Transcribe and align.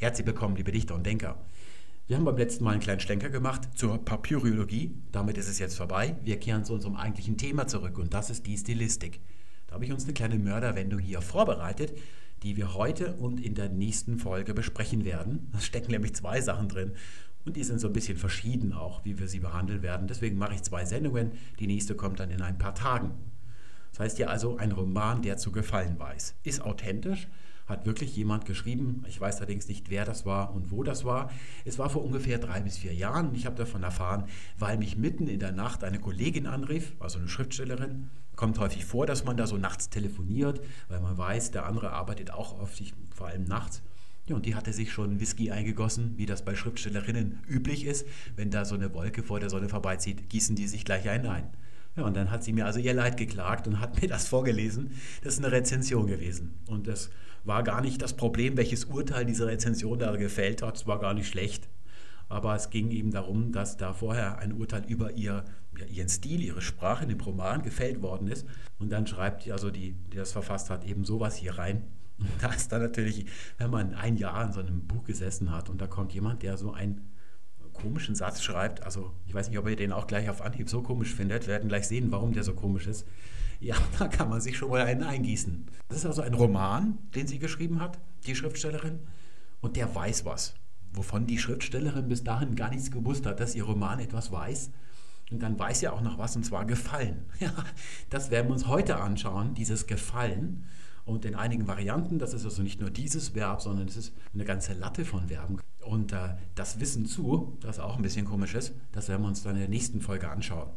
Herzlich 0.00 0.26
willkommen, 0.26 0.56
liebe 0.56 0.72
Dichter 0.72 0.94
und 0.94 1.04
Denker. 1.04 1.36
Wir 2.06 2.16
haben 2.16 2.24
beim 2.24 2.38
letzten 2.38 2.64
Mal 2.64 2.70
einen 2.70 2.80
kleinen 2.80 3.00
Schlenker 3.00 3.28
gemacht 3.28 3.68
zur 3.74 4.02
Papyriologie. 4.02 4.94
Damit 5.12 5.36
ist 5.36 5.46
es 5.46 5.58
jetzt 5.58 5.76
vorbei. 5.76 6.16
Wir 6.24 6.40
kehren 6.40 6.64
zu 6.64 6.72
unserem 6.72 6.96
eigentlichen 6.96 7.36
Thema 7.36 7.66
zurück 7.66 7.98
und 7.98 8.14
das 8.14 8.30
ist 8.30 8.46
die 8.46 8.56
Stilistik. 8.56 9.20
Da 9.66 9.74
habe 9.74 9.84
ich 9.84 9.92
uns 9.92 10.04
eine 10.04 10.14
kleine 10.14 10.38
Mörderwendung 10.38 11.00
hier 11.00 11.20
vorbereitet, 11.20 11.98
die 12.42 12.56
wir 12.56 12.72
heute 12.72 13.12
und 13.16 13.44
in 13.44 13.54
der 13.54 13.68
nächsten 13.68 14.18
Folge 14.18 14.54
besprechen 14.54 15.04
werden. 15.04 15.52
Es 15.54 15.66
stecken 15.66 15.90
nämlich 15.90 16.14
zwei 16.14 16.40
Sachen 16.40 16.70
drin 16.70 16.92
und 17.44 17.58
die 17.58 17.64
sind 17.64 17.78
so 17.78 17.88
ein 17.88 17.92
bisschen 17.92 18.16
verschieden 18.16 18.72
auch, 18.72 19.04
wie 19.04 19.18
wir 19.18 19.28
sie 19.28 19.40
behandeln 19.40 19.82
werden. 19.82 20.08
Deswegen 20.08 20.38
mache 20.38 20.54
ich 20.54 20.62
zwei 20.62 20.86
Sendungen. 20.86 21.32
Die 21.58 21.66
nächste 21.66 21.94
kommt 21.94 22.20
dann 22.20 22.30
in 22.30 22.40
ein 22.40 22.56
paar 22.56 22.74
Tagen. 22.74 23.10
Das 23.90 24.00
heißt 24.00 24.18
ja 24.18 24.28
also 24.28 24.56
ein 24.56 24.72
Roman, 24.72 25.20
der 25.20 25.36
zu 25.36 25.52
gefallen 25.52 25.98
weiß. 25.98 26.36
Ist 26.42 26.62
authentisch, 26.62 27.28
hat 27.70 27.86
wirklich 27.86 28.14
jemand 28.14 28.44
geschrieben. 28.44 29.04
Ich 29.08 29.20
weiß 29.20 29.38
allerdings 29.38 29.68
nicht, 29.68 29.88
wer 29.88 30.04
das 30.04 30.26
war 30.26 30.54
und 30.54 30.70
wo 30.70 30.82
das 30.82 31.04
war. 31.04 31.30
Es 31.64 31.78
war 31.78 31.88
vor 31.88 32.04
ungefähr 32.04 32.38
drei 32.38 32.60
bis 32.60 32.76
vier 32.76 32.92
Jahren. 32.92 33.34
Ich 33.34 33.46
habe 33.46 33.56
davon 33.56 33.82
erfahren, 33.82 34.24
weil 34.58 34.76
mich 34.76 34.96
mitten 34.96 35.26
in 35.26 35.40
der 35.40 35.52
Nacht 35.52 35.84
eine 35.84 35.98
Kollegin 35.98 36.46
anrief, 36.46 36.92
also 36.98 37.18
eine 37.18 37.28
Schriftstellerin. 37.28 38.10
Kommt 38.36 38.58
häufig 38.58 38.84
vor, 38.84 39.06
dass 39.06 39.24
man 39.24 39.36
da 39.36 39.46
so 39.46 39.56
nachts 39.56 39.88
telefoniert, 39.88 40.60
weil 40.88 41.00
man 41.00 41.16
weiß, 41.16 41.50
der 41.50 41.66
andere 41.66 41.92
arbeitet 41.92 42.32
auch 42.32 42.58
oft, 42.60 42.82
vor 43.14 43.28
allem 43.28 43.44
nachts. 43.44 43.82
Ja, 44.26 44.36
und 44.36 44.46
die 44.46 44.54
hatte 44.54 44.72
sich 44.72 44.92
schon 44.92 45.18
Whisky 45.18 45.50
eingegossen, 45.50 46.14
wie 46.16 46.26
das 46.26 46.44
bei 46.44 46.54
Schriftstellerinnen 46.54 47.40
üblich 47.48 47.84
ist. 47.84 48.06
Wenn 48.36 48.50
da 48.50 48.64
so 48.64 48.74
eine 48.74 48.94
Wolke 48.94 49.22
vor 49.22 49.40
der 49.40 49.50
Sonne 49.50 49.68
vorbeizieht, 49.68 50.28
gießen 50.28 50.56
die 50.56 50.68
sich 50.68 50.84
gleich 50.84 51.08
einen 51.08 51.26
ein. 51.26 51.48
Ja, 52.00 52.06
und 52.06 52.16
dann 52.16 52.30
hat 52.30 52.42
sie 52.42 52.54
mir 52.54 52.64
also 52.64 52.80
ihr 52.80 52.94
Leid 52.94 53.18
geklagt 53.18 53.68
und 53.68 53.78
hat 53.78 54.00
mir 54.02 54.08
das 54.08 54.26
vorgelesen. 54.26 54.92
Das 55.22 55.34
ist 55.34 55.44
eine 55.44 55.52
Rezension 55.52 56.06
gewesen. 56.06 56.54
Und 56.66 56.86
das 56.86 57.10
war 57.44 57.62
gar 57.62 57.82
nicht 57.82 58.00
das 58.00 58.14
Problem, 58.14 58.56
welches 58.56 58.86
Urteil 58.86 59.26
diese 59.26 59.46
Rezension 59.46 59.98
da 59.98 60.16
gefällt 60.16 60.62
hat. 60.62 60.76
Es 60.76 60.86
war 60.86 60.98
gar 60.98 61.12
nicht 61.12 61.28
schlecht. 61.28 61.68
Aber 62.30 62.54
es 62.54 62.70
ging 62.70 62.90
eben 62.90 63.10
darum, 63.10 63.52
dass 63.52 63.76
da 63.76 63.92
vorher 63.92 64.38
ein 64.38 64.54
Urteil 64.54 64.84
über 64.86 65.12
ihr, 65.12 65.44
ihren 65.90 66.08
Stil, 66.08 66.40
ihre 66.40 66.62
Sprache 66.62 67.02
in 67.02 67.10
dem 67.10 67.20
Roman 67.20 67.62
gefällt 67.62 68.00
worden 68.00 68.28
ist. 68.28 68.46
Und 68.78 68.90
dann 68.90 69.06
schreibt 69.06 69.50
also 69.50 69.70
die, 69.70 69.92
die 69.92 70.16
das 70.16 70.32
verfasst 70.32 70.70
hat, 70.70 70.86
eben 70.86 71.04
sowas 71.04 71.36
hier 71.36 71.58
rein. 71.58 71.84
Und 72.18 72.30
da 72.40 72.50
ist 72.50 72.72
dann 72.72 72.80
natürlich, 72.80 73.26
wenn 73.58 73.70
man 73.70 73.94
ein 73.94 74.16
Jahr 74.16 74.42
in 74.46 74.52
so 74.52 74.60
einem 74.60 74.86
Buch 74.86 75.04
gesessen 75.04 75.52
hat 75.52 75.68
und 75.68 75.82
da 75.82 75.86
kommt 75.86 76.14
jemand, 76.14 76.42
der 76.42 76.56
so 76.56 76.72
einen 76.72 77.10
komischen 77.80 78.14
Satz 78.14 78.42
schreibt, 78.42 78.82
also 78.82 79.12
ich 79.26 79.34
weiß 79.34 79.48
nicht, 79.48 79.58
ob 79.58 79.68
ihr 79.68 79.76
den 79.76 79.92
auch 79.92 80.06
gleich 80.06 80.28
auf 80.28 80.42
Anhieb 80.42 80.68
so 80.68 80.82
komisch 80.82 81.14
findet, 81.14 81.46
wir 81.46 81.54
werden 81.54 81.68
gleich 81.68 81.88
sehen, 81.88 82.10
warum 82.10 82.32
der 82.32 82.44
so 82.44 82.54
komisch 82.54 82.86
ist. 82.86 83.06
Ja, 83.60 83.76
da 83.98 84.08
kann 84.08 84.28
man 84.28 84.40
sich 84.40 84.56
schon 84.56 84.70
mal 84.70 84.82
einen 84.82 85.02
eingießen. 85.02 85.66
Das 85.88 85.98
ist 85.98 86.06
also 86.06 86.22
ein 86.22 86.34
Roman, 86.34 86.98
den 87.14 87.26
sie 87.26 87.38
geschrieben 87.38 87.80
hat, 87.80 87.98
die 88.26 88.34
Schriftstellerin, 88.34 89.00
und 89.60 89.76
der 89.76 89.94
weiß 89.94 90.24
was, 90.24 90.54
wovon 90.92 91.26
die 91.26 91.38
Schriftstellerin 91.38 92.08
bis 92.08 92.24
dahin 92.24 92.56
gar 92.56 92.70
nichts 92.70 92.90
gewusst 92.90 93.26
hat, 93.26 93.40
dass 93.40 93.54
ihr 93.54 93.64
Roman 93.64 94.00
etwas 94.00 94.32
weiß. 94.32 94.70
Und 95.30 95.42
dann 95.42 95.58
weiß 95.58 95.80
sie 95.80 95.88
auch 95.88 96.00
noch 96.00 96.18
was, 96.18 96.34
und 96.34 96.44
zwar 96.44 96.64
Gefallen. 96.64 97.26
Ja, 97.40 97.52
das 98.08 98.30
werden 98.30 98.48
wir 98.48 98.54
uns 98.54 98.66
heute 98.66 98.96
anschauen, 98.96 99.54
dieses 99.54 99.86
Gefallen. 99.86 100.64
Und 101.04 101.24
in 101.24 101.34
einigen 101.34 101.66
Varianten, 101.68 102.18
das 102.18 102.34
ist 102.34 102.44
also 102.44 102.62
nicht 102.62 102.80
nur 102.80 102.90
dieses 102.90 103.34
Verb, 103.34 103.60
sondern 103.60 103.88
es 103.88 103.96
ist 103.96 104.14
eine 104.34 104.44
ganze 104.44 104.74
Latte 104.74 105.04
von 105.04 105.28
Verben. 105.28 105.60
Und 105.84 106.12
äh, 106.12 106.34
das 106.54 106.78
Wissen 106.80 107.06
zu, 107.06 107.56
das 107.60 107.78
auch 107.78 107.96
ein 107.96 108.02
bisschen 108.02 108.26
komisch 108.26 108.54
ist, 108.54 108.74
das 108.92 109.08
werden 109.08 109.22
wir 109.22 109.28
uns 109.28 109.42
dann 109.42 109.54
in 109.54 109.60
der 109.60 109.68
nächsten 109.68 110.00
Folge 110.00 110.28
anschauen. 110.28 110.68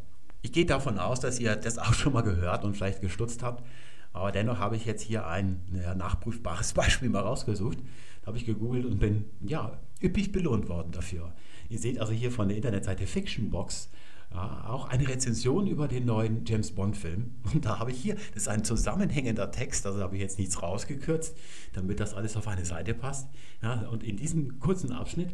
Ich 0.42 0.52
gehe 0.52 0.66
davon 0.66 1.00
aus, 1.00 1.20
dass 1.20 1.40
ihr 1.40 1.56
das 1.56 1.78
auch 1.78 1.94
schon 1.94 2.14
mal 2.14 2.22
gehört 2.22 2.64
und 2.64 2.76
vielleicht 2.76 3.02
gestutzt 3.02 3.44
habt. 3.44 3.64
Aber 4.12 4.32
dennoch 4.32 4.60
habe 4.60 4.76
ich 4.76 4.86
jetzt 4.86 5.02
hier 5.02 5.28
ein 5.28 5.62
ja, 5.73 5.95
nachprüfbares 5.95 6.73
Beispiel 6.73 7.10
mal 7.10 7.22
rausgesucht. 7.22 7.80
Habe 8.26 8.38
ich 8.38 8.45
gegoogelt 8.45 8.86
und 8.86 9.00
bin 9.00 9.26
ja 9.42 9.80
üppig 10.02 10.32
belohnt 10.32 10.70
worden 10.70 10.92
dafür. 10.92 11.34
Ihr 11.70 11.80
seht 11.80 12.00
also 12.00 12.14
hier 12.14 12.32
von 12.32 12.48
der 12.48 12.58
Internetseite 12.58 13.08
Fictionbox 13.08 13.90
ja, 14.34 14.66
auch 14.67 14.89
eine 14.89 15.08
Rezension 15.08 15.67
über 15.67 15.88
den 15.88 16.06
neuen 16.06 16.44
James 16.45 16.72
Bond-Film. 16.72 17.36
Und 17.54 17.66
da 17.66 17.80
habe 17.80 17.92
ich 17.92 18.02
hier, 18.02 18.16
das 18.33 18.44
ist 18.44 18.48
ein 18.48 18.64
zusammenhängender 18.64 19.52
Text, 19.52 19.86
also 19.86 20.02
habe 20.02 20.16
ich 20.16 20.21
jetzt 20.21 20.39
nichts 20.39 20.61
rausgekürzt, 20.61 21.38
damit 21.73 21.99
das 21.99 22.14
alles 22.14 22.36
auf 22.36 22.48
eine 22.48 22.66
Seite 22.66 22.94
passt. 22.94 23.30
Ja, 23.61 23.88
und 23.89 24.04
in 24.04 24.17
diesem 24.17 24.60
kurzen 24.60 24.92
Abschnitt 24.92 25.30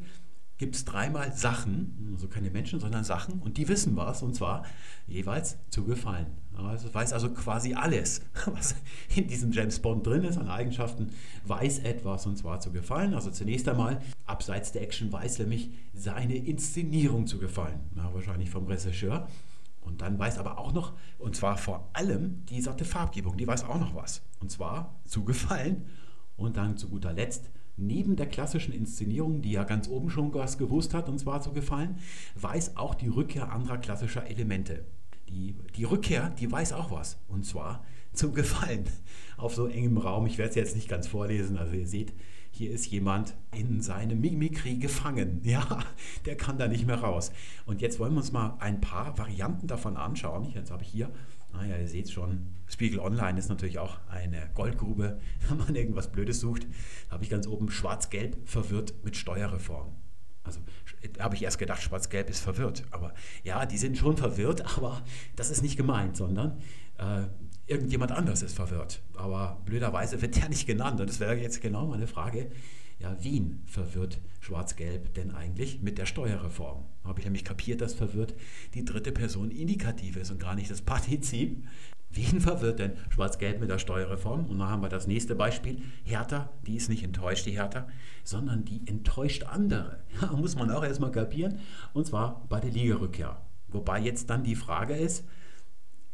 gibt 0.60 0.76
es 0.76 0.86
dreimal 0.86 1.34
Sachen, 1.34 2.12
also 2.14 2.28
keine 2.28 2.52
Menschen, 2.52 2.80
sondern 2.82 3.06
Sachen, 3.06 3.40
und 3.40 3.58
die 3.58 3.68
wissen 3.70 3.96
was, 3.96 4.22
und 4.22 4.36
zwar 4.36 4.66
jeweils 5.08 5.58
zu 5.70 5.86
gefallen. 5.86 6.28
Also 6.54 6.94
weiß 6.94 7.14
also 7.14 7.30
quasi 7.30 7.74
alles, 7.74 8.22
was 8.46 8.76
in 9.16 9.28
diesem 9.28 9.54
James 9.54 9.80
Bond 9.80 10.06
drin 10.06 10.26
ist 10.26 10.38
an 10.38 10.50
Eigenschaften, 10.50 11.14
weiß 11.46 11.80
etwas 11.80 12.26
und 12.26 12.38
zwar 12.38 12.60
zu 12.60 12.74
gefallen. 12.74 13.14
Also 13.14 13.32
zunächst 13.32 13.70
einmal, 13.70 14.02
abseits 14.26 14.74
der 14.74 14.82
Action 14.82 15.12
weiß 15.12 15.40
nämlich 15.40 15.72
seine 15.94 16.36
Inszenierung 16.36 17.26
zu 17.26 17.40
gefallen. 17.40 17.80
Na, 17.96 18.14
wahrscheinlich 18.14 18.50
vom 18.50 18.68
Regisseur. 18.68 19.30
Und 19.80 20.02
dann 20.02 20.20
weiß 20.20 20.38
aber 20.38 20.58
auch 20.58 20.74
noch, 20.74 20.92
und 21.20 21.38
zwar 21.38 21.58
vor 21.58 21.90
allem 21.94 22.46
die 22.48 22.62
satte 22.62 22.84
Farbgebung, 22.84 23.38
die 23.38 23.48
weiß 23.48 23.64
auch 23.64 23.80
noch 23.80 23.96
was. 23.96 24.22
Und 24.42 24.52
zwar 24.52 25.00
zu 25.06 25.24
gefallen. 25.24 25.86
Und 26.36 26.58
dann 26.58 26.78
zu 26.78 26.90
guter 26.90 27.12
Letzt, 27.12 27.50
neben 27.80 28.16
der 28.16 28.28
klassischen 28.28 28.74
Inszenierung, 28.74 29.42
die 29.42 29.52
ja 29.52 29.64
ganz 29.64 29.88
oben 29.88 30.10
schon 30.10 30.34
was 30.34 30.58
gewusst 30.58 30.94
hat, 30.94 31.10
und 31.10 31.20
zwar 31.20 31.42
zu 31.42 31.54
gefallen, 31.54 31.98
weiß 32.36 32.78
auch 32.78 32.96
die 32.96 33.08
Rückkehr 33.08 33.52
anderer 33.52 33.78
klassischer 33.78 34.28
Elemente 34.30 34.84
die, 35.30 35.56
die 35.76 35.84
Rückkehr, 35.84 36.30
die 36.40 36.52
weiß 36.52 36.74
auch 36.74 36.92
was. 36.92 37.18
Und 37.28 37.46
zwar 37.46 37.84
zum 38.14 38.34
Gefallen 38.34 38.86
auf 39.38 39.56
so 39.56 39.68
engem 39.68 39.98
Raum. 39.98 40.26
Ich 40.26 40.38
werde 40.38 40.50
es 40.50 40.56
jetzt 40.56 40.76
nicht 40.76 40.90
ganz 40.90 41.08
vorlesen. 41.08 41.58
Also 41.58 41.74
ihr 41.74 41.88
seht, 41.88 42.14
hier 42.52 42.72
ist 42.72 42.88
jemand 42.88 43.36
in 43.56 43.82
seinem 43.82 44.20
Mimikry 44.20 44.76
gefangen. 44.76 45.42
Ja, 45.50 45.84
der 46.26 46.36
kann 46.36 46.58
da 46.58 46.68
nicht 46.68 46.86
mehr 46.86 47.00
raus. 47.00 47.32
Und 47.66 47.82
jetzt 47.82 48.00
wollen 48.00 48.14
wir 48.14 48.20
uns 48.20 48.32
mal 48.32 48.56
ein 48.60 48.82
paar 48.82 49.18
Varianten 49.18 49.68
davon 49.68 49.98
anschauen. 49.98 50.52
Jetzt 50.54 50.72
habe 50.72 50.84
ich 50.84 50.90
hier, 50.90 51.10
naja, 51.54 51.78
ihr 51.78 51.88
seht 51.88 52.12
schon, 52.12 52.48
Spiegel 52.68 53.00
Online 53.00 53.38
ist 53.40 53.50
natürlich 53.50 53.80
auch 53.80 53.98
eine 54.08 54.50
Goldgrube, 54.54 55.20
wenn 55.48 55.58
man 55.58 55.76
irgendwas 55.76 56.12
Blödes 56.12 56.40
sucht. 56.40 56.68
Da 57.08 57.16
habe 57.16 57.24
ich 57.24 57.30
ganz 57.30 57.48
oben 57.48 57.72
schwarz-gelb 57.72 58.38
verwirrt 58.48 58.94
mit 59.04 59.18
Steuerreform. 59.18 59.94
Also 60.44 60.62
habe 61.20 61.36
ich 61.36 61.44
erst 61.44 61.60
gedacht, 61.60 61.82
Schwarz-Gelb 61.82 62.30
ist 62.30 62.40
verwirrt. 62.40 62.84
Aber 62.92 63.14
ja, 63.44 63.66
die 63.66 63.78
sind 63.78 63.98
schon 63.98 64.18
verwirrt, 64.18 64.78
aber 64.78 65.04
das 65.36 65.50
ist 65.50 65.62
nicht 65.62 65.78
gemeint, 65.78 66.18
sondern 66.18 66.60
äh, 66.98 67.24
irgendjemand 67.68 68.12
anders 68.12 68.42
ist 68.42 68.56
verwirrt. 68.56 69.02
Aber 69.16 69.62
blöderweise 69.66 70.22
wird 70.22 70.36
der 70.36 70.50
nicht 70.50 70.66
genannt. 70.66 71.00
Und 71.00 71.10
das 71.10 71.20
wäre 71.20 71.36
jetzt 71.36 71.62
genau 71.62 71.88
meine 71.88 72.08
Frage. 72.08 72.52
Ja, 73.00 73.16
wen 73.22 73.62
verwirrt 73.66 74.20
Schwarz-Gelb 74.42 75.14
denn 75.14 75.32
eigentlich 75.32 75.82
mit 75.82 75.98
der 75.98 76.06
Steuerreform? 76.06 76.86
Habe 77.06 77.20
ich 77.20 77.26
nämlich 77.26 77.46
kapiert, 77.46 77.80
dass 77.80 77.94
verwirrt 77.94 78.36
die 78.74 78.84
dritte 78.84 79.14
Person 79.14 79.52
Indikativ 79.52 80.18
ist 80.18 80.32
und 80.32 80.40
gar 80.40 80.54
nicht 80.56 80.70
das 80.70 80.82
Partizip. 80.82 81.66
Wen 82.12 82.42
verwirrt 82.42 82.80
denn 82.80 82.98
Schwarz-Gelb 83.10 83.62
mit 83.62 83.70
der 83.70 83.80
Steuerreform? 83.80 84.48
Und 84.48 84.60
dann 84.60 84.68
haben 84.68 84.82
wir 84.82 84.90
das 84.90 85.08
nächste 85.08 85.36
Beispiel. 85.36 85.82
Hertha, 86.04 86.50
die 86.68 86.76
ist 86.76 86.90
nicht 86.90 87.04
enttäuscht, 87.04 87.46
die 87.46 87.52
Hertha, 87.52 87.88
sondern 88.26 88.66
die 88.66 88.82
enttäuscht 88.86 89.44
andere. 89.44 90.04
Ja, 90.22 90.34
muss 90.34 90.56
man 90.56 90.70
auch 90.70 90.84
erstmal 90.84 91.12
kapieren. 91.12 91.60
Und 91.94 92.06
zwar 92.06 92.46
bei 92.50 92.60
der 92.60 92.72
Ligarückkehr. 92.72 93.42
Wobei 93.70 94.00
jetzt 94.00 94.30
dann 94.30 94.44
die 94.44 94.56
Frage 94.56 94.96
ist, 94.96 95.24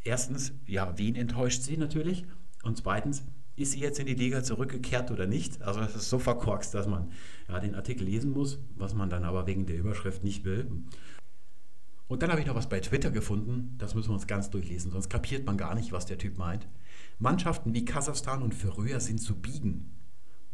erstens, 0.04 0.54
ja, 0.68 0.96
wen 0.98 1.16
enttäuscht 1.16 1.64
sie 1.64 1.78
natürlich? 1.78 2.26
Und 2.64 2.78
zweitens, 2.78 3.24
ist 3.56 3.72
sie 3.72 3.80
jetzt 3.80 4.00
in 4.00 4.06
die 4.06 4.16
Liga 4.16 4.44
zurückgekehrt 4.44 5.12
oder 5.12 5.28
nicht? 5.28 5.62
Also 5.62 5.80
es 5.80 5.96
ist 5.96 6.10
so 6.10 6.20
verkorkst, 6.20 6.74
dass 6.74 6.88
man 6.88 7.12
ja, 7.48 7.60
den 7.60 7.76
Artikel 7.76 8.06
lesen 8.06 8.32
muss, 8.32 8.60
was 8.76 8.94
man 8.94 9.10
dann 9.10 9.24
aber 9.24 9.48
wegen 9.48 9.66
der 9.66 9.78
Überschrift 9.78 10.24
nicht 10.24 10.44
will. 10.44 10.70
Und 12.08 12.22
dann 12.22 12.30
habe 12.30 12.42
ich 12.42 12.48
noch 12.48 12.56
was 12.56 12.70
bei 12.70 12.80
Twitter 12.80 13.10
gefunden, 13.10 13.76
das 13.80 13.96
müssen 13.96 14.10
wir 14.10 14.14
uns 14.14 14.28
ganz 14.28 14.50
durchlesen, 14.52 14.92
sonst 14.92 15.10
kapiert 15.10 15.46
man 15.46 15.58
gar 15.58 15.74
nicht, 15.74 15.92
was 15.92 16.06
der 16.06 16.20
Typ 16.20 16.38
meint. 16.38 16.68
Mannschaften 17.18 17.74
wie 17.74 17.86
Kasachstan 17.86 18.44
und 18.44 18.54
Färöer 18.54 19.00
sind 19.00 19.20
zu 19.20 19.36
biegen. 19.36 19.92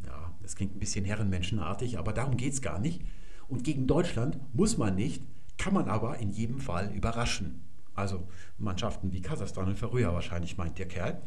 Ja, 0.06 0.34
das 0.42 0.56
klingt 0.56 0.76
ein 0.76 0.80
bisschen 0.80 1.04
herrenmenschenartig, 1.04 1.98
aber 2.00 2.14
darum 2.14 2.38
geht 2.38 2.54
es 2.54 2.62
gar 2.62 2.80
nicht. 2.80 3.02
Und 3.50 3.64
gegen 3.64 3.86
Deutschland 3.86 4.40
muss 4.54 4.78
man 4.78 4.96
nicht, 4.96 5.24
kann 5.58 5.74
man 5.74 5.90
aber 5.90 6.20
in 6.20 6.30
jedem 6.30 6.60
Fall 6.60 6.94
überraschen. 6.96 7.62
Also 7.96 8.28
Mannschaften 8.58 9.12
wie 9.12 9.22
Kasachstan 9.22 9.68
und 9.68 9.78
Färöer 9.78 10.14
wahrscheinlich 10.14 10.58
meint 10.58 10.80
der 10.80 10.88
Kerl. 10.88 11.22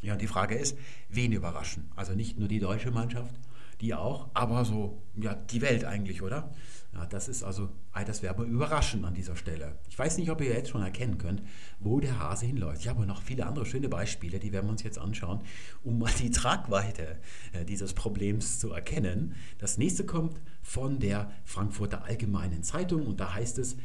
Ja, 0.00 0.16
die 0.16 0.26
Frage 0.26 0.54
ist, 0.54 0.78
wen 1.08 1.32
überraschen? 1.32 1.90
Also 1.96 2.14
nicht 2.14 2.38
nur 2.38 2.48
die 2.48 2.60
deutsche 2.60 2.90
Mannschaft, 2.90 3.34
die 3.80 3.94
auch, 3.94 4.28
aber 4.34 4.64
so, 4.64 5.02
ja, 5.16 5.34
die 5.34 5.60
Welt 5.60 5.84
eigentlich, 5.84 6.22
oder? 6.22 6.52
Ja, 6.94 7.06
das 7.06 7.28
ist 7.28 7.42
also 7.42 7.68
das 8.06 8.22
Verb 8.22 8.38
überraschen 8.40 9.04
an 9.04 9.14
dieser 9.14 9.36
Stelle. 9.36 9.76
Ich 9.88 9.98
weiß 9.98 10.18
nicht, 10.18 10.30
ob 10.30 10.40
ihr 10.40 10.52
jetzt 10.52 10.70
schon 10.70 10.82
erkennen 10.82 11.18
könnt, 11.18 11.42
wo 11.80 12.00
der 12.00 12.18
Hase 12.18 12.46
hinläuft. 12.46 12.80
Ich 12.80 12.88
habe 12.88 13.04
noch 13.06 13.22
viele 13.22 13.46
andere 13.46 13.66
schöne 13.66 13.88
Beispiele, 13.88 14.38
die 14.38 14.52
werden 14.52 14.66
wir 14.66 14.70
uns 14.70 14.82
jetzt 14.82 14.98
anschauen, 14.98 15.40
um 15.84 15.98
mal 15.98 16.12
die 16.18 16.30
Tragweite 16.30 17.18
äh, 17.52 17.64
dieses 17.64 17.92
Problems 17.92 18.58
zu 18.58 18.72
erkennen. 18.72 19.34
Das 19.58 19.78
nächste 19.78 20.06
kommt 20.06 20.40
von 20.62 20.98
der 20.98 21.30
Frankfurter 21.44 22.04
Allgemeinen 22.04 22.62
Zeitung 22.62 23.06
und 23.06 23.20
da 23.20 23.34
heißt 23.34 23.58
es, 23.58 23.76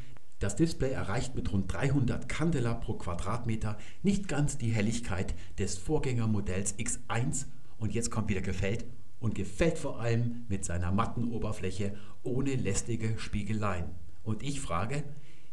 das 0.43 0.57
Display 0.57 0.91
erreicht 0.91 1.35
mit 1.35 1.53
rund 1.53 1.71
300 1.71 2.27
Candela 2.27 2.73
pro 2.73 2.95
Quadratmeter 2.95 3.77
nicht 4.01 4.27
ganz 4.27 4.57
die 4.57 4.71
Helligkeit 4.71 5.33
des 5.57 5.77
Vorgängermodells 5.77 6.77
X1 6.77 7.45
und 7.77 7.93
jetzt 7.93 8.11
kommt 8.11 8.27
wieder 8.27 8.41
gefällt 8.41 8.85
und 9.21 9.35
gefällt 9.35 9.77
vor 9.77 10.01
allem 10.01 10.43
mit 10.49 10.65
seiner 10.65 10.91
matten 10.91 11.31
Oberfläche 11.31 11.95
ohne 12.23 12.55
lästige 12.55 13.17
Spiegeleien. 13.17 13.85
Und 14.23 14.43
ich 14.43 14.59
frage, 14.59 15.05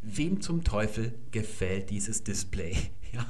wem 0.02 0.41
zum 0.41 0.64
Teufel 0.64 1.14
gefällt 1.31 1.91
dieses 1.91 2.25
Display? 2.25 2.76
Ja, 3.12 3.26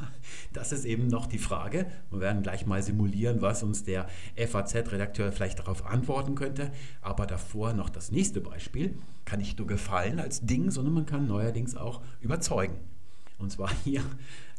das 0.53 0.73
ist 0.73 0.85
eben 0.85 1.07
noch 1.07 1.25
die 1.25 1.39
Frage. 1.39 1.87
Wir 2.11 2.21
werden 2.21 2.43
gleich 2.43 2.67
mal 2.67 2.83
simulieren, 2.83 3.41
was 3.41 3.63
uns 3.63 3.83
der 3.83 4.11
FAZ-Redakteur 4.37 5.33
vielleicht 5.33 5.59
darauf 5.59 5.87
antworten 5.87 6.35
könnte. 6.35 6.71
Aber 7.01 7.27
davor 7.27 7.73
noch 7.73 7.89
das 7.89 8.13
nächste 8.13 8.43
Beispiel. 8.43 8.95
Kann 9.25 9.39
nicht 9.39 9.59
nur 9.59 9.67
gefallen 9.67 10.21
als 10.21 10.43
Ding, 10.43 10.71
sondern 10.71 10.93
man 10.93 11.07
kann 11.07 11.27
neuerdings 11.27 11.77
auch 11.77 12.03
überzeugen. 12.21 12.75
Und 13.39 13.53
zwar 13.53 13.73
hier 13.85 14.03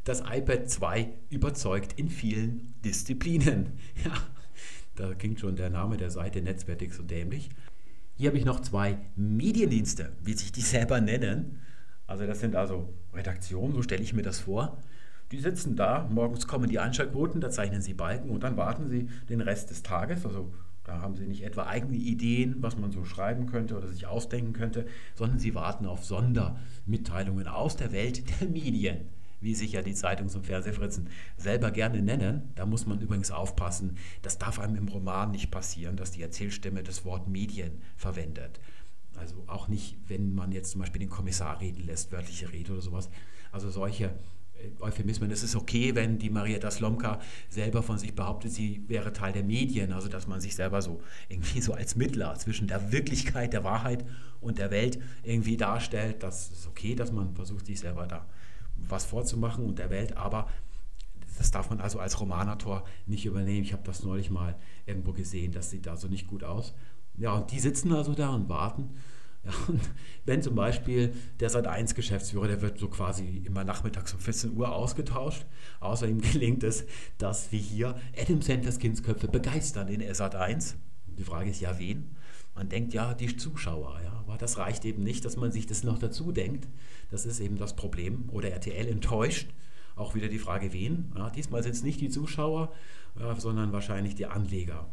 das 0.04 0.22
iPad 0.22 0.70
2 0.70 1.10
überzeugt 1.30 1.94
in 2.00 2.10
vielen 2.10 2.74
Disziplinen. 2.84 3.74
Ja, 4.04 4.14
da 4.96 5.14
klingt 5.14 5.40
schon 5.40 5.56
der 5.56 5.70
Name 5.70 5.98
der 5.98 6.10
Seite 6.10 6.42
netzwertig 6.42 6.94
so 6.94 7.04
dämlich. 7.04 7.50
Hier 8.18 8.30
habe 8.30 8.38
ich 8.38 8.46
noch 8.46 8.60
zwei 8.60 8.98
Mediendienste, 9.16 10.12
wie 10.24 10.34
sich 10.34 10.52
die 10.52 10.62
selber 10.62 11.00
nennen. 11.00 11.60
Also 12.12 12.28
das 12.28 12.42
sind 12.42 12.58
also 12.58 12.90
Redaktionen, 13.14 13.74
so 13.74 13.82
stelle 13.82 14.04
ich 14.04 14.14
mir 14.14 14.22
das 14.22 14.42
vor. 14.42 14.78
Die 15.32 15.40
sitzen 15.40 15.78
da, 15.78 16.10
morgens 16.12 16.46
kommen 16.46 16.70
die 16.70 16.78
Einschaltquoten, 16.78 17.40
da 17.40 17.50
zeichnen 17.50 17.82
sie 17.82 17.94
Balken 17.94 18.30
und 18.30 18.44
dann 18.44 18.58
warten 18.58 18.90
sie 18.90 19.08
den 19.30 19.40
Rest 19.40 19.70
des 19.70 19.82
Tages. 19.82 20.26
Also 20.26 20.52
da 20.84 21.00
haben 21.00 21.16
sie 21.16 21.26
nicht 21.26 21.44
etwa 21.44 21.68
eigene 21.68 21.96
Ideen, 21.96 22.58
was 22.60 22.78
man 22.78 22.92
so 22.92 23.06
schreiben 23.06 23.46
könnte 23.46 23.78
oder 23.78 23.88
sich 23.88 24.08
ausdenken 24.08 24.52
könnte, 24.52 24.86
sondern 25.16 25.40
sie 25.40 25.56
warten 25.56 25.86
auf 25.86 26.04
Sondermitteilungen 26.04 27.48
aus 27.48 27.78
der 27.78 27.94
Welt 27.94 28.24
der 28.42 28.50
Medien 28.50 29.08
wie 29.42 29.56
sich 29.56 29.72
ja 29.72 29.82
die 29.82 29.96
Zeitungs- 29.96 30.36
und 30.36 30.46
Fernsehfritzen 30.46 31.10
selber 31.36 31.72
gerne 31.72 32.02
nennen. 32.02 32.52
Da 32.56 32.68
muss 32.68 32.86
man 32.86 33.02
übrigens 33.02 33.32
aufpassen, 33.32 33.98
das 34.22 34.38
darf 34.38 34.60
einem 34.60 34.76
im 34.76 34.88
Roman 34.88 35.32
nicht 35.32 35.50
passieren, 35.50 35.98
dass 35.98 36.12
die 36.12 36.22
Erzählstimme 36.22 36.84
das 36.84 37.06
Wort 37.06 37.28
Medien 37.28 37.82
verwendet. 37.98 38.60
Also 39.18 39.44
auch 39.48 39.68
nicht, 39.68 39.98
wenn 40.08 40.34
man 40.34 40.52
jetzt 40.52 40.72
zum 40.72 40.82
Beispiel 40.82 41.00
den 41.00 41.10
Kommissar 41.10 41.60
reden 41.62 41.86
lässt, 41.86 42.12
wörtliche 42.12 42.52
Rede 42.52 42.72
oder 42.74 42.82
sowas. 42.82 43.10
Also 43.52 43.70
solche 43.70 44.06
äh, 44.06 44.70
Euphemismen. 44.80 45.32
Es 45.32 45.44
ist 45.44 45.56
okay, 45.56 45.96
wenn 45.96 46.18
die 46.18 46.30
Marietta 46.30 46.72
Slomka 46.72 47.20
selber 47.50 47.84
von 47.84 47.98
sich 47.98 48.16
behauptet, 48.16 48.52
sie 48.52 48.84
wäre 48.88 49.14
Teil 49.14 49.34
der 49.34 49.44
Medien, 49.44 49.92
also 49.94 50.08
dass 50.08 50.28
man 50.28 50.42
sich 50.42 50.56
selber 50.56 50.82
so 50.82 51.02
irgendwie 51.30 51.62
so 51.62 51.74
als 51.74 51.96
Mittler 51.96 52.36
zwischen 52.36 52.68
der 52.68 52.92
Wirklichkeit, 52.92 53.54
der 53.54 53.64
Wahrheit 53.64 54.06
und 54.40 54.58
der 54.58 54.72
Welt 54.72 55.00
irgendwie 55.24 55.58
darstellt. 55.58 56.24
Das 56.24 56.52
ist 56.52 56.68
okay, 56.68 56.96
dass 56.96 57.12
man 57.12 57.36
versucht, 57.36 57.66
sich 57.66 57.80
selber 57.80 58.08
da 58.08 58.26
was 58.76 59.06
vorzumachen 59.06 59.66
und 59.66 59.78
der 59.78 59.90
Welt, 59.90 60.18
aber 60.18 60.48
das 61.38 61.52
darf 61.52 61.70
man 61.70 61.80
also 61.80 62.00
als 62.00 62.20
Romanautor 62.20 62.84
nicht 63.06 63.26
übernehmen. 63.26 63.64
Ich 63.64 63.74
habe 63.74 63.84
das 63.84 64.04
neulich 64.04 64.30
mal 64.30 64.56
irgendwo 64.86 65.12
gesehen, 65.12 65.52
das 65.52 65.70
sieht 65.70 65.86
da 65.86 65.96
so 65.96 66.08
nicht 66.08 66.28
gut 66.28 66.44
aus. 66.44 66.74
Ja, 67.18 67.36
und 67.36 67.52
die 67.52 67.60
sitzen 67.60 67.94
also 67.94 68.14
da 68.14 68.30
und 68.30 68.50
warten. 68.50 68.96
Ja, 69.44 69.52
und 69.68 69.82
wenn 70.26 70.42
zum 70.42 70.56
Beispiel 70.56 71.14
der 71.40 71.50
Sat1-Geschäftsführer, 71.50 72.48
der 72.48 72.62
wird 72.62 72.80
so 72.80 72.88
quasi 72.88 73.44
immer 73.46 73.64
nachmittags 73.64 74.14
um 74.14 74.20
14 74.20 74.56
Uhr 74.56 74.74
ausgetauscht. 74.74 75.46
Außerdem 75.80 76.22
gelingt 76.32 76.64
es, 76.64 76.86
dass 77.18 77.52
wir 77.52 77.60
hier 77.60 77.96
Adam 78.18 78.42
Sanders 78.42 78.80
Kindsköpfe 78.80 79.28
begeistern 79.28 79.88
in 79.88 80.02
Sat1. 80.02 80.76
Die 81.18 81.24
Frage 81.24 81.50
ist 81.50 81.62
ja, 81.62 81.78
wen? 81.80 82.16
Man 82.56 82.68
denkt 82.68 82.94
ja, 82.94 83.14
die 83.14 83.38
Zuschauer, 83.38 84.02
ja, 84.04 84.12
aber 84.12 84.38
das 84.38 84.58
reicht 84.58 84.84
eben 84.84 85.04
nicht, 85.04 85.24
dass 85.24 85.38
man 85.38 85.52
sich 85.52 85.68
das 85.68 85.84
noch 85.84 86.00
dazu 86.00 86.32
denkt. 86.32 86.68
Das 87.10 87.26
ist 87.26 87.40
eben 87.40 87.58
das 87.58 87.76
Problem. 87.76 88.30
Oder 88.30 88.52
RTL 88.52 88.88
enttäuscht. 88.88 89.50
Auch 89.96 90.16
wieder 90.16 90.28
die 90.28 90.40
Frage, 90.40 90.74
wen? 90.74 91.12
Ja, 91.16 91.30
diesmal 91.30 91.64
sind 91.64 91.74
es 91.74 91.84
nicht 91.84 92.02
die 92.02 92.10
Zuschauer, 92.10 92.74
ja, 93.20 93.40
sondern 93.40 93.72
wahrscheinlich 93.72 94.16
die 94.16 94.26
Anleger. 94.26 94.88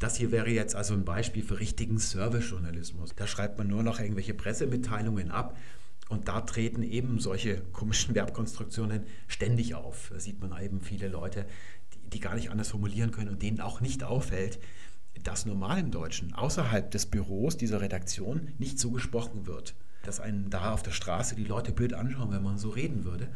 Das 0.00 0.16
hier 0.16 0.32
wäre 0.32 0.48
jetzt 0.48 0.74
also 0.74 0.94
ein 0.94 1.04
Beispiel 1.04 1.42
für 1.42 1.60
richtigen 1.60 1.98
Servicejournalismus. 1.98 3.14
Da 3.14 3.26
schreibt 3.26 3.58
man 3.58 3.68
nur 3.68 3.82
noch 3.82 4.00
irgendwelche 4.00 4.32
Pressemitteilungen 4.32 5.30
ab 5.30 5.58
und 6.08 6.26
da 6.26 6.40
treten 6.40 6.82
eben 6.82 7.20
solche 7.20 7.60
komischen 7.72 8.14
Verbkonstruktionen 8.14 9.02
ständig 9.28 9.74
auf. 9.74 10.08
Da 10.10 10.18
sieht 10.18 10.40
man 10.40 10.58
eben 10.58 10.80
viele 10.80 11.08
Leute, 11.08 11.44
die, 11.92 12.10
die 12.10 12.20
gar 12.20 12.34
nicht 12.34 12.50
anders 12.50 12.70
formulieren 12.70 13.10
können 13.10 13.28
und 13.28 13.42
denen 13.42 13.60
auch 13.60 13.82
nicht 13.82 14.02
auffällt, 14.02 14.58
dass 15.22 15.44
normal 15.44 15.78
im 15.80 15.90
Deutschen 15.90 16.32
außerhalb 16.32 16.90
des 16.90 17.04
Büros 17.04 17.58
dieser 17.58 17.82
Redaktion 17.82 18.48
nicht 18.58 18.78
so 18.78 18.92
gesprochen 18.92 19.46
wird. 19.46 19.74
Dass 20.02 20.18
einen 20.18 20.48
da 20.48 20.72
auf 20.72 20.82
der 20.82 20.92
Straße 20.92 21.34
die 21.34 21.44
Leute 21.44 21.72
blöd 21.72 21.92
anschauen, 21.92 22.32
wenn 22.32 22.42
man 22.42 22.56
so 22.56 22.70
reden 22.70 23.04
würde. 23.04 23.28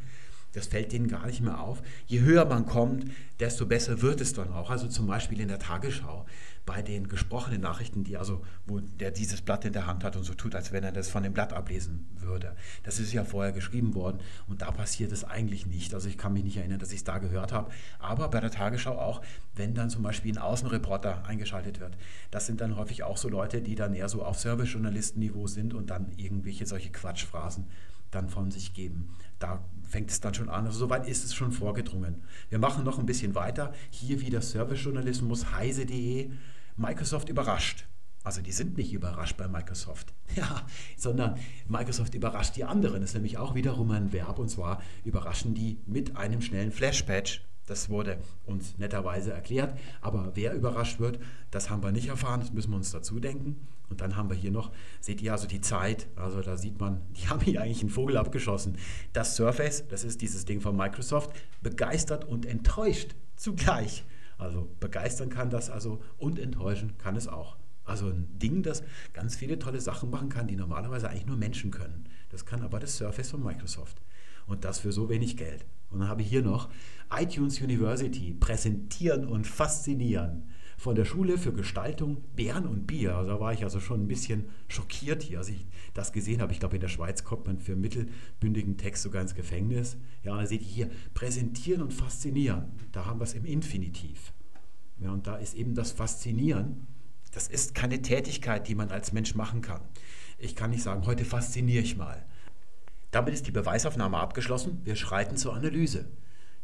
Das 0.55 0.69
fällt 0.69 0.93
denen 0.93 1.09
gar 1.09 1.27
nicht 1.27 1.41
mehr 1.41 1.61
auf. 1.61 1.83
Je 2.07 2.21
höher 2.21 2.45
man 2.47 2.65
kommt, 2.65 3.11
desto 3.41 3.67
besser 3.67 4.01
wird 4.03 4.21
es 4.21 4.33
dann 4.33 4.53
auch. 4.53 4.71
Also 4.71 4.89
zum 4.89 5.07
Beispiel 5.07 5.41
in 5.41 5.49
der 5.49 5.59
Tagesschau 5.59 6.25
bei 6.67 6.81
den 6.81 7.09
gesprochenen 7.09 7.61
Nachrichten, 7.61 8.05
die 8.05 8.17
also, 8.17 8.43
wo 8.67 8.81
der 8.81 9.11
dieses 9.11 9.43
Blatt 9.43 9.65
in 9.65 9.75
der 9.75 9.87
Hand 9.87 10.03
hat 10.03 10.17
und 10.17 10.25
so 10.25 10.33
tut, 10.35 10.55
als 10.55 10.73
wenn 10.73 10.83
er 10.83 10.93
das 10.93 11.11
von 11.11 11.23
dem 11.23 11.35
Blatt 11.35 11.53
ablesen 11.53 12.07
würde. 12.17 12.57
Das 12.85 12.99
ist 12.99 13.13
ja 13.13 13.25
vorher 13.25 13.53
geschrieben 13.53 13.95
worden 13.95 14.21
und 14.49 14.63
da 14.63 14.71
passiert 14.71 15.13
es 15.13 15.25
eigentlich 15.25 15.67
nicht. 15.67 15.93
Also 15.93 16.09
ich 16.09 16.17
kann 16.17 16.33
mich 16.33 16.45
nicht 16.45 16.57
erinnern, 16.57 16.79
dass 16.79 16.91
ich 16.91 16.99
es 16.99 17.05
da 17.05 17.19
gehört 17.19 17.53
habe. 17.53 17.71
Aber 17.99 18.29
bei 18.29 18.41
der 18.41 18.51
Tagesschau 18.51 18.99
auch, 18.99 19.21
wenn 19.55 19.75
dann 19.75 19.91
zum 19.91 20.03
Beispiel 20.03 20.33
ein 20.33 20.39
Außenreporter 20.39 21.27
eingeschaltet 21.27 21.81
wird, 21.81 21.97
das 22.31 22.47
sind 22.47 22.61
dann 22.61 22.77
häufig 22.77 23.03
auch 23.03 23.19
so 23.19 23.29
Leute, 23.29 23.61
die 23.61 23.75
dann 23.75 23.93
eher 23.93 24.09
so 24.09 24.25
auf 24.25 24.39
Service-Journalistenniveau 24.39 25.47
sind 25.47 25.75
und 25.75 25.91
dann 25.91 26.13
irgendwelche 26.17 26.67
solche 26.67 26.91
Quatschphrasen 26.91 27.67
dann 28.11 28.29
von 28.29 28.51
sich 28.51 28.75
geben. 28.75 29.15
Da 29.39 29.65
fängt 29.83 30.11
es 30.11 30.21
dann 30.21 30.35
schon 30.35 30.49
an. 30.49 30.67
Also 30.67 30.79
soweit 30.79 31.07
ist 31.07 31.25
es 31.25 31.35
schon 31.35 31.53
vorgedrungen. 31.53 32.23
Wir 32.49 32.59
machen 32.59 32.85
noch 32.85 32.99
ein 32.99 33.07
bisschen 33.07 33.35
weiter. 33.35 33.73
Hier 33.91 34.21
wieder 34.21 34.41
Servicejournalismus, 34.41 35.53
heise.de. 35.53 36.31
Microsoft 36.77 37.29
überrascht. 37.29 37.87
Also 38.25 38.41
die 38.41 38.53
sind 38.53 38.79
nicht 38.79 38.93
überrascht 38.93 39.37
bei 39.37 39.49
Microsoft, 39.49 40.15
ja, 40.35 40.67
sondern 40.97 41.39
Microsoft 41.69 42.15
überrascht 42.15 42.57
die 42.57 42.65
anderen. 42.65 43.03
Das 43.03 43.11
ist 43.11 43.15
nämlich 43.15 43.37
auch 43.37 43.55
wiederum 43.55 43.91
ein 43.91 44.13
Verb 44.13 44.39
und 44.39 44.49
zwar 44.49 44.83
überraschen 45.05 45.55
die 45.55 45.79
mit 45.87 46.17
einem 46.17 46.41
schnellen 46.41 46.73
Flash-Patch. 46.73 47.45
Das 47.67 47.89
wurde 47.89 48.19
uns 48.47 48.77
netterweise 48.79 49.33
erklärt, 49.33 49.79
aber 50.01 50.33
wer 50.35 50.55
überrascht 50.55 51.01
wird, 51.01 51.19
das 51.51 51.71
haben 51.71 51.83
wir 51.83 51.93
nicht 51.93 52.09
erfahren, 52.09 52.41
das 52.41 52.53
müssen 52.53 52.71
wir 52.71 52.77
uns 52.77 52.91
dazu 52.91 53.21
denken. 53.21 53.67
Und 53.91 54.01
dann 54.01 54.17
haben 54.17 54.31
wir 54.31 54.37
hier 54.37 54.51
noch, 54.51 54.73
seht 55.01 55.21
ihr 55.23 55.33
also 55.33 55.47
die 55.47 55.61
Zeit, 55.61 56.09
also 56.17 56.41
da 56.41 56.57
sieht 56.57 56.81
man, 56.81 57.03
die 57.17 57.29
haben 57.29 57.41
hier 57.41 57.61
eigentlich 57.61 57.81
einen 57.81 57.91
Vogel 57.91 58.17
abgeschossen. 58.17 58.77
Das 59.13 59.37
Surface, 59.37 59.87
das 59.89 60.03
ist 60.05 60.23
dieses 60.23 60.47
Ding 60.47 60.61
von 60.61 60.77
Microsoft, 60.77 61.31
begeistert 61.63 62.25
und 62.25 62.47
enttäuscht 62.47 63.15
zugleich. 63.37 64.05
Also 64.39 64.69
begeistern 64.81 65.29
kann 65.29 65.51
das 65.51 65.71
also 65.71 66.03
und 66.19 66.39
enttäuschen 66.39 66.99
kann 66.99 67.17
es 67.17 67.29
auch. 67.29 67.57
Also 67.85 68.09
ein 68.09 68.39
Ding, 68.39 68.63
das 68.63 68.83
ganz 69.13 69.37
viele 69.37 69.59
tolle 69.59 69.81
Sachen 69.81 70.11
machen 70.11 70.31
kann, 70.31 70.47
die 70.47 70.57
normalerweise 70.57 71.09
eigentlich 71.09 71.27
nur 71.27 71.37
Menschen 71.37 71.71
können. 71.71 72.09
Das 72.31 72.47
kann 72.47 72.63
aber 72.63 72.81
das 72.81 72.97
Surface 72.97 73.31
von 73.31 73.43
Microsoft. 73.43 74.01
Und 74.47 74.65
das 74.65 74.81
für 74.81 74.93
so 74.93 75.09
wenig 75.09 75.37
Geld. 75.37 75.65
Und 75.91 76.01
dann 76.01 76.09
habe 76.09 76.23
ich 76.23 76.29
hier 76.29 76.43
noch 76.43 76.69
iTunes 77.11 77.61
University, 77.61 78.35
präsentieren 78.35 79.27
und 79.27 79.47
faszinieren. 79.47 80.49
Von 80.77 80.95
der 80.95 81.05
Schule 81.05 81.39
für 81.39 81.53
Gestaltung, 81.53 82.25
Bären 82.35 82.67
und 82.67 82.87
Bier. 82.87 83.17
Also 83.17 83.31
da 83.31 83.41
war 83.41 83.53
ich 83.53 83.63
also 83.65 83.81
schon 83.81 84.03
ein 84.03 84.09
bisschen 84.09 84.47
schockiert 84.69 85.23
hier, 85.23 85.39
als 85.39 85.49
ich 85.49 85.67
das 85.95 86.13
gesehen 86.13 86.41
habe. 86.41 86.53
Ich 86.53 86.61
glaube, 86.61 86.77
in 86.77 86.81
der 86.81 86.89
Schweiz 86.89 87.25
kommt 87.25 87.47
man 87.47 87.59
für 87.59 87.77
mittelbündigen 87.77 88.77
Text 88.77 89.03
sogar 89.03 89.23
ins 89.23 89.35
Gefängnis. 89.35 89.97
Ja, 90.23 90.37
da 90.37 90.47
seht 90.47 90.63
ihr 90.63 90.69
hier, 90.69 90.91
präsentieren 91.15 91.83
und 91.83 91.93
faszinieren. 91.93 92.73
Da 92.93 93.07
haben 93.07 93.21
wir 93.21 93.25
es 93.25 93.35
im 93.35 93.45
Infinitiv. 93.45 94.33
Ja, 95.01 95.13
und 95.13 95.27
da 95.27 95.37
ist 95.37 95.55
eben 95.55 95.75
das 95.75 95.93
Faszinieren. 95.93 96.87
Das 97.33 97.49
ist 97.49 97.75
keine 97.75 98.01
Tätigkeit, 98.01 98.69
die 98.69 98.75
man 98.75 98.91
als 98.91 99.13
Mensch 99.13 99.35
machen 99.35 99.61
kann. 99.61 99.81
Ich 100.39 100.55
kann 100.55 100.71
nicht 100.71 100.83
sagen, 100.83 101.07
heute 101.07 101.25
fasziniere 101.25 101.83
ich 101.83 101.97
mal. 101.97 102.25
Damit 103.11 103.35
ist 103.35 103.47
die 103.47 103.53
Beweisaufnahme 103.53 104.19
abgeschlossen. 104.19 104.81
Wir 104.85 104.97
schreiten 104.97 105.37
zur 105.37 105.55
Analyse. 105.55 106.07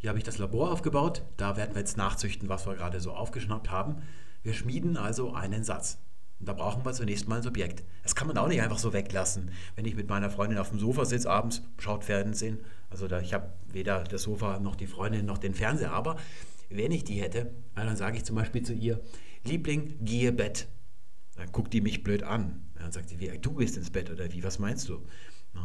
Hier 0.00 0.08
habe 0.08 0.18
ich 0.18 0.24
das 0.24 0.38
Labor 0.38 0.72
aufgebaut. 0.72 1.22
Da 1.36 1.58
werden 1.58 1.74
wir 1.74 1.80
jetzt 1.80 1.98
nachzüchten, 1.98 2.48
was 2.48 2.66
wir 2.66 2.74
gerade 2.74 3.00
so 3.00 3.12
aufgeschnappt 3.12 3.70
haben. 3.70 3.96
Wir 4.42 4.54
schmieden 4.54 4.96
also 4.96 5.34
einen 5.34 5.62
Satz. 5.62 5.98
Und 6.38 6.48
da 6.48 6.54
brauchen 6.54 6.86
wir 6.86 6.94
zunächst 6.94 7.28
mal 7.28 7.36
ein 7.36 7.42
Subjekt. 7.42 7.84
Das 8.02 8.14
kann 8.14 8.26
man 8.26 8.38
auch 8.38 8.48
nicht 8.48 8.62
einfach 8.62 8.78
so 8.78 8.94
weglassen. 8.94 9.50
Wenn 9.76 9.84
ich 9.84 9.96
mit 9.96 10.08
meiner 10.08 10.30
Freundin 10.30 10.56
auf 10.56 10.70
dem 10.70 10.78
Sofa 10.78 11.04
sitze 11.04 11.28
abends, 11.28 11.62
schaut 11.76 12.04
Fernsehen. 12.04 12.60
Also 12.88 13.08
da, 13.08 13.20
ich 13.20 13.34
habe 13.34 13.52
weder 13.70 14.02
das 14.04 14.22
Sofa 14.22 14.58
noch 14.58 14.74
die 14.74 14.86
Freundin 14.86 15.26
noch 15.26 15.36
den 15.36 15.52
Fernseher. 15.52 15.92
Aber 15.92 16.16
wenn 16.70 16.92
ich 16.92 17.04
die 17.04 17.20
hätte, 17.20 17.52
dann 17.74 17.94
sage 17.94 18.16
ich 18.16 18.24
zum 18.24 18.36
Beispiel 18.36 18.62
zu 18.62 18.72
ihr, 18.72 19.02
Liebling, 19.44 20.02
gehe 20.02 20.32
Bett. 20.32 20.66
Dann 21.36 21.52
guckt 21.52 21.74
die 21.74 21.82
mich 21.82 22.02
blöd 22.02 22.22
an. 22.22 22.62
Dann 22.74 22.90
sagt 22.90 23.10
sie, 23.10 23.20
wie, 23.20 23.36
du 23.38 23.52
gehst 23.52 23.76
ins 23.76 23.90
Bett 23.90 24.10
oder 24.10 24.32
wie, 24.32 24.42
was 24.42 24.58
meinst 24.58 24.88
du? 24.88 25.04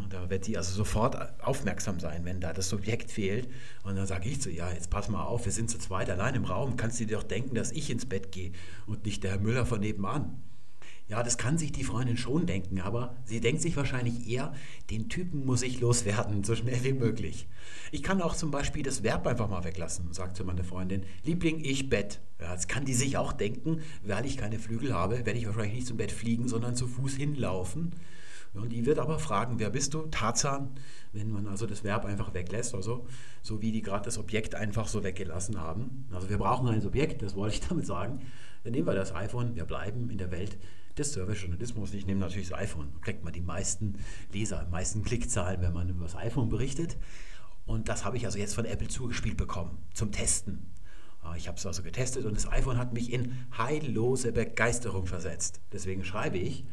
Da 0.10 0.30
wird 0.30 0.46
sie 0.46 0.58
also 0.58 0.74
sofort 0.74 1.40
aufmerksam 1.44 2.00
sein, 2.00 2.26
wenn 2.26 2.40
da 2.40 2.54
das 2.54 2.70
Subjekt 2.70 3.12
fehlt. 3.12 3.50
Und 3.84 3.96
dann 3.96 4.08
sage 4.08 4.30
ich 4.30 4.42
zu 4.42 4.50
ihr, 4.50 4.56
ja, 4.56 4.72
jetzt 4.72 4.90
pass 4.90 5.10
mal 5.10 5.24
auf, 5.24 5.46
wir 5.46 5.52
sind 5.52 5.70
zu 5.70 5.78
zweit 5.78 6.10
allein 6.10 6.36
im 6.36 6.46
Raum. 6.46 6.78
Kannst 6.78 7.00
du 7.00 7.06
dir 7.06 7.18
doch 7.18 7.24
denken, 7.24 7.56
dass 7.56 7.72
ich 7.72 7.90
ins 7.90 8.06
Bett 8.06 8.32
gehe 8.32 8.52
und 8.88 9.06
nicht 9.06 9.24
der 9.24 9.32
Herr 9.32 9.40
Müller 9.40 9.66
von 9.66 9.80
nebenan? 9.80 10.42
Ja, 11.08 11.22
das 11.22 11.38
kann 11.38 11.60
sich 11.60 11.72
die 11.72 11.84
Freundin 11.84 12.18
schon 12.18 12.48
denken, 12.48 12.82
aber 12.82 13.16
sie 13.26 13.40
denkt 13.40 13.62
sich 13.62 13.78
wahrscheinlich 13.78 14.28
eher, 14.28 14.54
den 14.90 15.08
Typen 15.08 15.46
muss 15.46 15.62
ich 15.62 15.80
loswerden, 15.80 16.44
so 16.44 16.56
schnell 16.56 16.84
wie 16.84 16.94
möglich. 16.94 17.48
Ich 17.92 18.02
kann 18.02 18.24
auch 18.24 18.36
zum 18.36 18.50
Beispiel 18.50 18.82
das 18.82 19.04
Verb 19.04 19.28
einfach 19.28 19.48
mal 19.48 19.64
weglassen, 19.64 20.14
sagt 20.14 20.36
zu 20.36 20.44
meiner 20.44 20.64
Freundin, 20.64 21.04
Liebling, 21.24 21.64
ich 21.64 21.90
Bett. 21.90 22.22
Ja, 22.42 22.56
das 22.56 22.68
kann 22.68 22.86
die 22.86 22.96
sich 22.96 23.18
auch 23.18 23.34
denken, 23.34 23.82
weil 24.04 24.26
ich 24.26 24.38
keine 24.38 24.58
Flügel 24.58 24.96
habe, 24.96 25.28
werde 25.28 25.38
ich 25.38 25.46
wahrscheinlich 25.46 25.76
nicht 25.76 25.88
zum 25.88 25.98
Bett 25.98 26.12
fliegen, 26.12 26.48
sondern 26.48 26.76
zu 26.76 26.88
Fuß 26.88 27.14
hinlaufen. 27.18 27.92
Und 28.56 28.70
die 28.70 28.86
wird 28.86 29.00
aber 29.00 29.20
fragen, 29.20 29.60
wer 29.60 29.70
bist 29.70 29.94
du? 29.94 30.04
Tarzan, 30.08 30.72
wenn 31.14 31.32
man 31.32 31.48
also 31.48 31.66
das 31.66 31.84
Verb 31.84 32.06
einfach 32.06 32.34
weglässt, 32.34 32.74
also 32.76 33.08
so 33.42 33.62
wie 33.62 33.72
die 33.72 33.82
gerade 33.82 34.06
das 34.06 34.18
Objekt 34.18 34.56
einfach 34.56 34.88
so 34.88 35.04
weggelassen 35.04 35.60
haben. 35.60 36.08
Also 36.12 36.30
wir 36.30 36.38
brauchen 36.38 36.68
ein 36.68 36.82
Subjekt, 36.82 37.22
das 37.22 37.36
wollte 37.36 37.56
ich 37.56 37.62
damit 37.68 37.86
sagen. 37.86 38.22
Dann 38.64 38.72
nehmen 38.72 38.88
wir 38.88 38.96
das 38.96 39.14
iPhone, 39.14 39.56
wir 39.56 39.66
bleiben 39.66 40.10
in 40.10 40.18
der 40.18 40.32
Welt 40.32 40.58
des 40.98 41.14
Service-Journalismus. 41.14 41.94
Ich 41.94 42.06
nehme 42.06 42.22
natürlich 42.22 42.50
das 42.50 42.58
iPhone, 42.58 42.90
kriegt 43.02 43.24
man 43.24 43.34
die 43.34 43.42
meisten 43.42 43.96
Leser, 44.32 44.64
die 44.66 44.72
meisten 44.72 45.04
Klickzahlen, 45.04 45.62
wenn 45.62 45.74
man 45.74 45.90
über 45.90 46.04
das 46.04 46.16
iPhone 46.16 46.50
berichtet. 46.50 46.98
Und 47.66 47.90
das 47.90 48.06
habe 48.06 48.18
ich 48.18 48.26
also 48.26 48.38
jetzt 48.38 48.56
von 48.56 48.66
Apple 48.66 48.88
zugespielt 48.88 49.38
bekommen, 49.38 49.78
zum 49.94 50.12
Testen. 50.12 50.72
Ah, 51.22 51.36
ich 51.36 51.48
habe 51.48 51.58
es 51.58 51.66
also 51.66 51.82
getestet 51.82 52.26
und 52.26 52.36
das 52.36 52.48
iPhone 52.48 52.78
hat 52.78 52.94
mich 52.94 53.12
in 53.12 53.36
heillose 53.58 54.32
Begeisterung 54.32 55.08
versetzt. 55.08 55.60
Deswegen 55.74 56.04
schreibe 56.04 56.38
ich, 56.38 56.66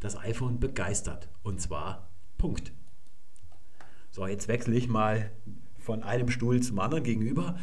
das 0.00 0.16
iPhone 0.16 0.60
begeistert. 0.60 1.28
Und 1.42 1.60
zwar 1.60 2.08
Punkt. 2.36 2.72
So, 4.10 4.26
jetzt 4.26 4.48
wechsle 4.48 4.76
ich 4.76 4.88
mal 4.88 5.30
von 5.78 6.02
einem 6.02 6.28
Stuhl 6.28 6.60
zum 6.60 6.78
anderen 6.80 7.04
gegenüber. 7.04 7.58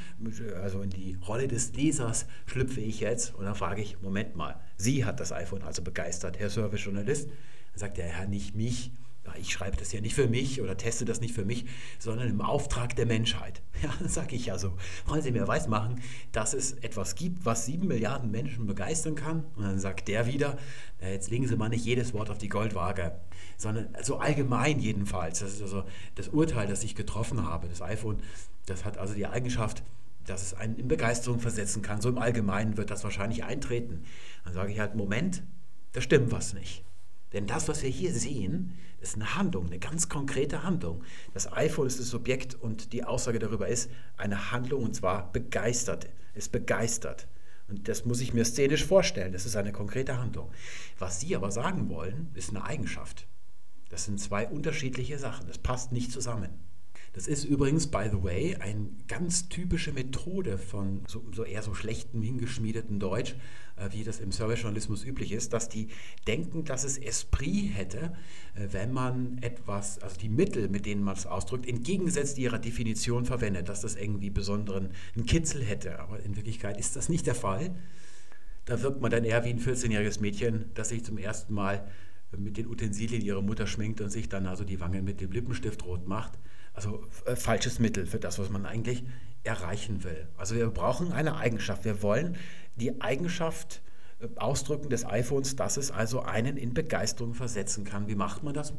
Also 0.61 0.81
in 0.81 0.89
die 0.89 1.17
Rolle 1.27 1.47
des 1.47 1.73
Lesers 1.73 2.25
schlüpfe 2.45 2.81
ich 2.81 2.99
jetzt 2.99 3.35
und 3.35 3.45
dann 3.45 3.55
frage 3.55 3.81
ich, 3.81 4.01
Moment 4.01 4.35
mal, 4.35 4.59
Sie 4.77 5.05
hat 5.05 5.19
das 5.19 5.31
iPhone 5.31 5.61
also 5.61 5.81
begeistert, 5.81 6.39
Herr 6.39 6.49
Service-Journalist. 6.49 7.29
Dann 7.29 7.79
sagt 7.79 7.97
der 7.97 8.05
Herr, 8.05 8.27
nicht 8.27 8.55
mich, 8.55 8.91
ich 9.39 9.51
schreibe 9.51 9.77
das 9.77 9.91
ja 9.91 10.01
nicht 10.01 10.15
für 10.15 10.27
mich 10.27 10.61
oder 10.61 10.77
teste 10.77 11.05
das 11.05 11.21
nicht 11.21 11.33
für 11.33 11.45
mich, 11.45 11.65
sondern 11.99 12.29
im 12.29 12.41
Auftrag 12.41 12.95
der 12.95 13.05
Menschheit. 13.05 13.61
Ja, 13.83 13.91
sage 14.07 14.37
ich 14.37 14.45
ja 14.45 14.57
so. 14.57 14.73
Wollen 15.05 15.21
Sie 15.21 15.31
mir 15.31 15.47
weismachen, 15.47 16.01
dass 16.31 16.53
es 16.53 16.71
etwas 16.73 17.15
gibt, 17.15 17.45
was 17.45 17.65
sieben 17.65 17.87
Milliarden 17.87 18.31
Menschen 18.31 18.65
begeistern 18.65 19.15
kann? 19.15 19.43
Und 19.57 19.63
dann 19.63 19.79
sagt 19.79 20.07
der 20.07 20.27
wieder, 20.27 20.57
na, 21.01 21.09
jetzt 21.09 21.29
legen 21.29 21.45
Sie 21.45 21.57
mal 21.57 21.67
nicht 21.67 21.85
jedes 21.85 22.13
Wort 22.13 22.29
auf 22.29 22.37
die 22.37 22.47
Goldwaage, 22.47 23.19
sondern 23.57 23.89
so 24.01 24.17
allgemein 24.17 24.79
jedenfalls. 24.79 25.39
Das 25.39 25.53
ist 25.53 25.61
also 25.61 25.83
das 26.15 26.29
Urteil, 26.29 26.67
das 26.67 26.83
ich 26.83 26.95
getroffen 26.95 27.43
habe. 27.43 27.67
Das 27.67 27.81
iPhone, 27.81 28.19
das 28.65 28.85
hat 28.85 28.97
also 28.97 29.13
die 29.13 29.27
Eigenschaft, 29.27 29.83
dass 30.25 30.41
es 30.41 30.53
einen 30.53 30.77
in 30.77 30.87
Begeisterung 30.87 31.39
versetzen 31.39 31.81
kann. 31.81 32.01
So 32.01 32.09
im 32.09 32.17
Allgemeinen 32.17 32.77
wird 32.77 32.89
das 32.91 33.03
wahrscheinlich 33.03 33.43
eintreten. 33.43 34.05
Dann 34.45 34.53
sage 34.53 34.71
ich 34.71 34.79
halt, 34.79 34.95
Moment, 34.95 35.43
da 35.91 36.01
stimmt 36.01 36.31
was 36.31 36.53
nicht. 36.53 36.83
Denn 37.35 37.47
das, 37.47 37.67
was 37.67 37.83
wir 37.83 37.89
hier 37.89 38.13
sehen, 38.13 38.77
ist 39.01 39.15
eine 39.15 39.35
Handlung, 39.35 39.67
eine 39.67 39.77
ganz 39.77 40.07
konkrete 40.07 40.63
Handlung. 40.63 41.03
Das 41.33 41.51
iPhone 41.51 41.85
ist 41.85 41.99
das 41.99 42.07
Subjekt 42.07 42.55
und 42.55 42.93
die 42.93 43.03
Aussage 43.03 43.39
darüber 43.39 43.67
ist 43.67 43.91
eine 44.15 44.53
Handlung 44.53 44.83
und 44.83 44.95
zwar 44.95 45.33
begeistert. 45.33 46.07
Es 46.33 46.47
begeistert. 46.47 47.27
Und 47.67 47.89
das 47.89 48.05
muss 48.05 48.21
ich 48.21 48.33
mir 48.33 48.45
szenisch 48.45 48.85
vorstellen. 48.85 49.33
Das 49.33 49.45
ist 49.45 49.57
eine 49.57 49.73
konkrete 49.73 50.17
Handlung. 50.17 50.49
Was 50.97 51.19
Sie 51.19 51.35
aber 51.35 51.51
sagen 51.51 51.89
wollen, 51.89 52.29
ist 52.35 52.51
eine 52.51 52.63
Eigenschaft. 52.63 53.27
Das 53.89 54.05
sind 54.05 54.19
zwei 54.19 54.47
unterschiedliche 54.47 55.19
Sachen. 55.19 55.45
Das 55.47 55.57
passt 55.57 55.91
nicht 55.91 56.13
zusammen. 56.13 56.51
Das 57.15 57.27
ist 57.27 57.45
übrigens, 57.45 57.87
by 57.87 58.09
the 58.11 58.21
way, 58.21 58.57
eine 58.57 58.89
ganz 59.07 59.47
typische 59.47 59.93
Methode 59.93 60.57
von 60.57 61.01
so, 61.07 61.23
so 61.33 61.45
eher 61.45 61.61
so 61.61 61.73
schlechtem, 61.73 62.21
hingeschmiedeten 62.21 62.99
Deutsch, 62.99 63.37
äh, 63.77 63.87
wie 63.93 64.03
das 64.03 64.19
im 64.19 64.33
Servicejournalismus 64.33 65.05
üblich 65.05 65.31
ist, 65.31 65.53
dass 65.53 65.69
die 65.69 65.87
denken, 66.27 66.65
dass 66.65 66.83
es 66.83 66.97
Esprit 66.97 67.73
hätte, 67.73 68.11
äh, 68.55 68.67
wenn 68.71 68.91
man 68.91 69.37
etwas, 69.37 69.99
also 69.99 70.17
die 70.17 70.27
Mittel, 70.27 70.67
mit 70.67 70.85
denen 70.85 71.03
man 71.03 71.15
es 71.15 71.25
ausdrückt, 71.25 71.69
entgegengesetzt 71.69 72.37
ihrer 72.37 72.59
Definition 72.59 73.23
verwendet, 73.23 73.69
dass 73.69 73.79
das 73.79 73.95
irgendwie 73.95 74.29
besonderen 74.29 74.89
einen 75.15 75.25
Kitzel 75.25 75.63
hätte. 75.63 75.99
Aber 75.99 76.19
in 76.19 76.35
Wirklichkeit 76.35 76.77
ist 76.77 76.97
das 76.97 77.07
nicht 77.07 77.27
der 77.27 77.35
Fall. 77.35 77.73
Da 78.65 78.81
wirkt 78.81 78.99
man 78.99 79.09
dann 79.09 79.23
eher 79.23 79.45
wie 79.45 79.51
ein 79.51 79.61
14-jähriges 79.61 80.19
Mädchen, 80.19 80.65
das 80.73 80.89
sich 80.89 81.05
zum 81.05 81.17
ersten 81.17 81.53
Mal 81.53 81.89
mit 82.35 82.57
den 82.57 82.67
Utensilien 82.67 83.21
ihrer 83.21 83.41
Mutter 83.41 83.67
schminkt 83.67 84.01
und 84.01 84.09
sich 84.09 84.27
dann 84.27 84.47
also 84.47 84.65
die 84.65 84.81
Wangen 84.81 85.05
mit 85.05 85.21
dem 85.21 85.31
Lippenstift 85.31 85.85
rot 85.85 86.09
macht. 86.09 86.37
Also 86.75 87.05
äh, 87.25 87.35
falsches 87.35 87.79
Mittel 87.79 88.05
für 88.05 88.19
das, 88.19 88.37
was 88.37 88.49
man 88.49 88.65
eigentlich 88.65 89.03
erreichen 89.43 90.03
will. 90.03 90.27
Also 90.37 90.55
wir 90.55 90.69
brauchen 90.69 91.11
eine 91.11 91.37
Eigenschaft. 91.37 91.85
Wir 91.85 92.01
wollen 92.01 92.35
die 92.75 93.01
Eigenschaft 93.01 93.81
äh, 94.19 94.27
ausdrücken 94.35 94.89
des 94.89 95.05
iPhones, 95.05 95.55
dass 95.55 95.77
es 95.77 95.91
also 95.91 96.21
einen 96.21 96.57
in 96.57 96.73
Begeisterung 96.73 97.33
versetzen 97.33 97.85
kann. 97.85 98.07
Wie 98.07 98.15
macht 98.15 98.43
man 98.43 98.53
das? 98.53 98.73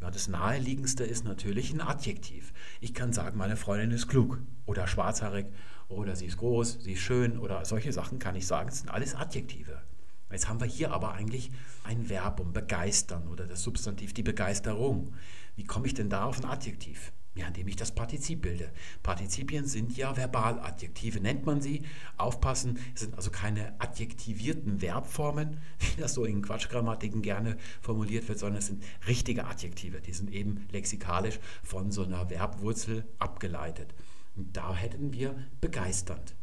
Ja, 0.00 0.10
das 0.10 0.28
naheliegendste 0.28 1.04
ist 1.04 1.24
natürlich 1.24 1.72
ein 1.72 1.80
Adjektiv. 1.80 2.52
Ich 2.80 2.94
kann 2.94 3.12
sagen, 3.12 3.38
meine 3.38 3.56
Freundin 3.56 3.90
ist 3.92 4.08
klug 4.08 4.38
oder 4.66 4.86
schwarzhaarig 4.86 5.46
oder 5.88 6.16
sie 6.16 6.26
ist 6.26 6.36
groß, 6.36 6.78
sie 6.82 6.92
ist 6.92 7.00
schön 7.00 7.38
oder 7.38 7.64
solche 7.64 7.92
Sachen 7.92 8.18
kann 8.18 8.36
ich 8.36 8.46
sagen. 8.46 8.68
Das 8.68 8.80
sind 8.80 8.90
alles 8.90 9.14
Adjektive. 9.14 9.80
Jetzt 10.30 10.48
haben 10.48 10.60
wir 10.60 10.66
hier 10.66 10.92
aber 10.92 11.12
eigentlich 11.12 11.50
ein 11.84 12.04
Verbum, 12.04 12.52
begeistern 12.52 13.28
oder 13.28 13.46
das 13.46 13.62
Substantiv 13.62 14.12
die 14.12 14.22
Begeisterung. 14.22 15.14
Wie 15.56 15.64
komme 15.64 15.86
ich 15.86 15.94
denn 15.94 16.10
da 16.10 16.24
auf 16.24 16.38
ein 16.38 16.44
Adjektiv? 16.44 17.12
Ja, 17.38 17.46
indem 17.46 17.68
ich 17.68 17.76
das 17.76 17.94
Partizip 17.94 18.42
bilde. 18.42 18.68
Partizipien 19.04 19.64
sind 19.64 19.96
ja 19.96 20.16
Verbaladjektive, 20.16 21.20
nennt 21.20 21.46
man 21.46 21.60
sie. 21.60 21.82
Aufpassen, 22.16 22.80
es 22.96 23.02
sind 23.02 23.14
also 23.14 23.30
keine 23.30 23.80
adjektivierten 23.80 24.80
Verbformen, 24.80 25.58
wie 25.78 26.00
das 26.00 26.14
so 26.14 26.24
in 26.24 26.42
Quatschgrammatiken 26.42 27.22
gerne 27.22 27.56
formuliert 27.80 28.26
wird, 28.26 28.40
sondern 28.40 28.58
es 28.58 28.66
sind 28.66 28.82
richtige 29.06 29.46
Adjektive. 29.46 30.00
Die 30.00 30.12
sind 30.12 30.32
eben 30.32 30.66
lexikalisch 30.72 31.38
von 31.62 31.92
so 31.92 32.02
einer 32.02 32.26
Verbwurzel 32.26 33.06
abgeleitet. 33.20 33.94
Und 34.34 34.56
da 34.56 34.74
hätten 34.74 35.12
wir 35.12 35.36
begeisternd. 35.60 36.34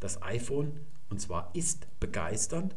Das 0.00 0.20
iPhone, 0.20 0.78
und 1.08 1.22
zwar 1.22 1.54
ist 1.54 1.86
begeisternd, 2.00 2.76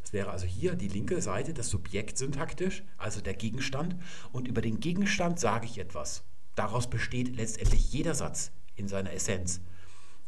das 0.00 0.14
wäre 0.14 0.30
also 0.30 0.46
hier 0.46 0.76
die 0.76 0.88
linke 0.88 1.20
Seite, 1.20 1.52
das 1.52 1.68
Subjekt 1.68 2.16
syntaktisch, 2.16 2.84
also 2.96 3.20
der 3.20 3.34
Gegenstand. 3.34 3.96
Und 4.32 4.48
über 4.48 4.62
den 4.62 4.80
Gegenstand 4.80 5.38
sage 5.38 5.66
ich 5.66 5.76
etwas. 5.76 6.24
Daraus 6.56 6.90
besteht 6.90 7.36
letztendlich 7.36 7.92
jeder 7.92 8.14
Satz 8.14 8.50
in 8.74 8.88
seiner 8.88 9.12
Essenz. 9.12 9.60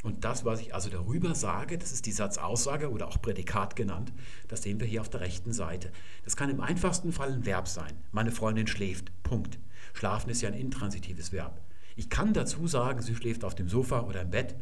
Und 0.05 0.25
das, 0.25 0.45
was 0.45 0.61
ich 0.61 0.75
also 0.75 0.91
darüber 0.91 1.35
sage, 1.35 1.77
das 1.77 1.91
ist 1.91 2.07
die 2.07 2.13
Satzaussage 2.13 2.91
oder 2.91 3.09
auch 3.09 3.21
Prädikat 3.21 3.75
genannt, 3.75 4.13
das 4.47 4.63
sehen 4.63 4.79
wir 4.79 4.87
hier 4.87 5.01
auf 5.01 5.09
der 5.09 5.21
rechten 5.21 5.53
Seite. 5.53 5.91
Das 6.25 6.37
kann 6.37 6.51
im 6.51 6.61
einfachsten 6.61 7.11
Fall 7.13 7.33
ein 7.33 7.47
Verb 7.47 7.67
sein. 7.67 7.93
Meine 8.13 8.31
Freundin 8.31 8.69
schläft. 8.69 9.11
Punkt. 9.25 9.59
Schlafen 9.95 10.31
ist 10.31 10.41
ja 10.41 10.49
ein 10.49 10.55
intransitives 10.55 11.33
Verb. 11.33 11.61
Ich 11.97 12.11
kann 12.11 12.33
dazu 12.33 12.69
sagen, 12.69 13.03
sie 13.03 13.17
schläft 13.17 13.43
auf 13.43 13.57
dem 13.57 13.69
Sofa 13.69 14.03
oder 14.03 14.23
im 14.23 14.31
Bett, 14.31 14.55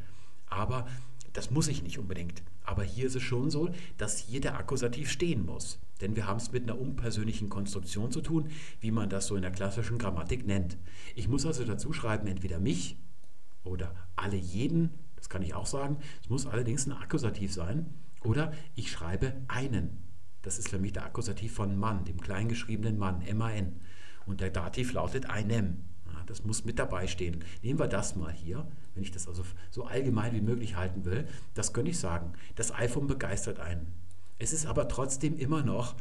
aber 0.46 0.86
das 1.36 1.50
muss 1.50 1.68
ich 1.68 1.82
nicht 1.82 1.98
unbedingt. 1.98 2.42
Aber 2.64 2.82
hier 2.82 3.06
ist 3.06 3.14
es 3.14 3.22
schon 3.22 3.50
so, 3.50 3.68
dass 3.98 4.18
hier 4.18 4.40
der 4.40 4.56
Akkusativ 4.56 5.10
stehen 5.10 5.44
muss. 5.44 5.78
Denn 6.00 6.16
wir 6.16 6.26
haben 6.26 6.38
es 6.38 6.50
mit 6.50 6.62
einer 6.62 6.80
unpersönlichen 6.80 7.50
Konstruktion 7.50 8.10
zu 8.10 8.22
tun, 8.22 8.48
wie 8.80 8.90
man 8.90 9.10
das 9.10 9.26
so 9.26 9.36
in 9.36 9.42
der 9.42 9.50
klassischen 9.50 9.98
Grammatik 9.98 10.46
nennt. 10.46 10.78
Ich 11.14 11.28
muss 11.28 11.44
also 11.44 11.64
dazu 11.64 11.92
schreiben, 11.92 12.26
entweder 12.26 12.58
mich 12.58 12.96
oder 13.64 13.94
alle 14.16 14.36
jeden, 14.36 14.90
das 15.16 15.28
kann 15.28 15.42
ich 15.42 15.52
auch 15.52 15.66
sagen. 15.66 15.98
Es 16.22 16.30
muss 16.30 16.46
allerdings 16.46 16.86
ein 16.86 16.92
Akkusativ 16.92 17.52
sein. 17.52 17.92
Oder 18.24 18.52
ich 18.74 18.90
schreibe 18.90 19.34
einen. 19.46 20.02
Das 20.40 20.58
ist 20.58 20.70
für 20.70 20.78
mich 20.78 20.94
der 20.94 21.04
Akkusativ 21.04 21.52
von 21.52 21.76
Mann, 21.76 22.04
dem 22.06 22.18
kleingeschriebenen 22.18 22.96
Mann, 22.96 23.20
M-A-N. 23.20 23.80
Und 24.24 24.40
der 24.40 24.50
Dativ 24.50 24.94
lautet 24.94 25.28
einem. 25.28 25.84
Das 26.26 26.44
muss 26.44 26.64
mit 26.64 26.78
dabei 26.78 27.06
stehen. 27.06 27.44
Nehmen 27.62 27.78
wir 27.78 27.88
das 27.88 28.16
mal 28.16 28.32
hier, 28.32 28.66
wenn 28.94 29.02
ich 29.02 29.12
das 29.12 29.28
also 29.28 29.44
so 29.70 29.84
allgemein 29.84 30.34
wie 30.34 30.40
möglich 30.40 30.76
halten 30.76 31.04
will. 31.04 31.26
Das 31.54 31.72
könnte 31.72 31.90
ich 31.90 31.98
sagen. 31.98 32.32
Das 32.54 32.74
iPhone 32.74 33.06
begeistert 33.06 33.60
einen. 33.60 33.86
Es 34.38 34.52
ist 34.52 34.66
aber 34.66 34.88
trotzdem 34.88 35.38
immer 35.38 35.62
noch, 35.62 35.94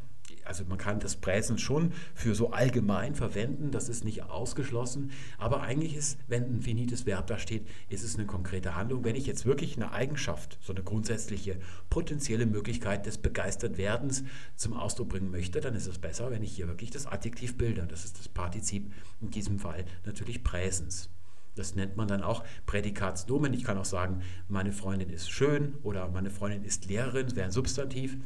also 0.45 0.63
man 0.65 0.77
kann 0.77 0.99
das 0.99 1.15
Präsen 1.15 1.57
schon 1.57 1.91
für 2.13 2.35
so 2.35 2.51
allgemein 2.51 3.15
verwenden, 3.15 3.71
das 3.71 3.89
ist 3.89 4.05
nicht 4.05 4.23
ausgeschlossen, 4.23 5.11
aber 5.37 5.61
eigentlich 5.61 5.95
ist, 5.95 6.19
wenn 6.27 6.43
ein 6.43 6.61
finites 6.61 7.05
Verb 7.05 7.27
da 7.27 7.37
steht, 7.37 7.67
ist 7.89 8.03
es 8.03 8.15
eine 8.15 8.25
konkrete 8.25 8.75
Handlung. 8.75 9.03
Wenn 9.03 9.15
ich 9.15 9.25
jetzt 9.25 9.45
wirklich 9.45 9.75
eine 9.75 9.91
Eigenschaft, 9.91 10.57
so 10.61 10.73
eine 10.73 10.83
grundsätzliche 10.83 11.57
potenzielle 11.89 12.45
Möglichkeit 12.45 13.05
des 13.05 13.17
Begeistertwerdens 13.17 14.23
zum 14.55 14.73
Ausdruck 14.73 15.09
bringen 15.09 15.31
möchte, 15.31 15.61
dann 15.61 15.75
ist 15.75 15.87
es 15.87 15.99
besser, 15.99 16.31
wenn 16.31 16.43
ich 16.43 16.55
hier 16.55 16.67
wirklich 16.67 16.91
das 16.91 17.07
Adjektiv 17.07 17.57
bilde. 17.57 17.85
Das 17.87 18.05
ist 18.05 18.19
das 18.19 18.27
Partizip, 18.27 18.91
in 19.21 19.31
diesem 19.31 19.59
Fall 19.59 19.85
natürlich 20.05 20.43
Präsens. 20.43 21.09
Das 21.55 21.75
nennt 21.75 21.95
man 21.95 22.07
dann 22.07 22.21
auch 22.21 22.43
Prädikatsnomen. 22.65 23.53
Ich 23.53 23.63
kann 23.63 23.77
auch 23.77 23.85
sagen, 23.85 24.21
meine 24.49 24.73
Freundin 24.73 25.09
ist 25.09 25.29
schön 25.29 25.75
oder 25.83 26.09
meine 26.09 26.29
Freundin 26.29 26.63
ist 26.63 26.85
Lehrerin, 26.85 27.27
das 27.27 27.35
wäre 27.35 27.45
ein 27.45 27.51
Substantiv. 27.51 28.17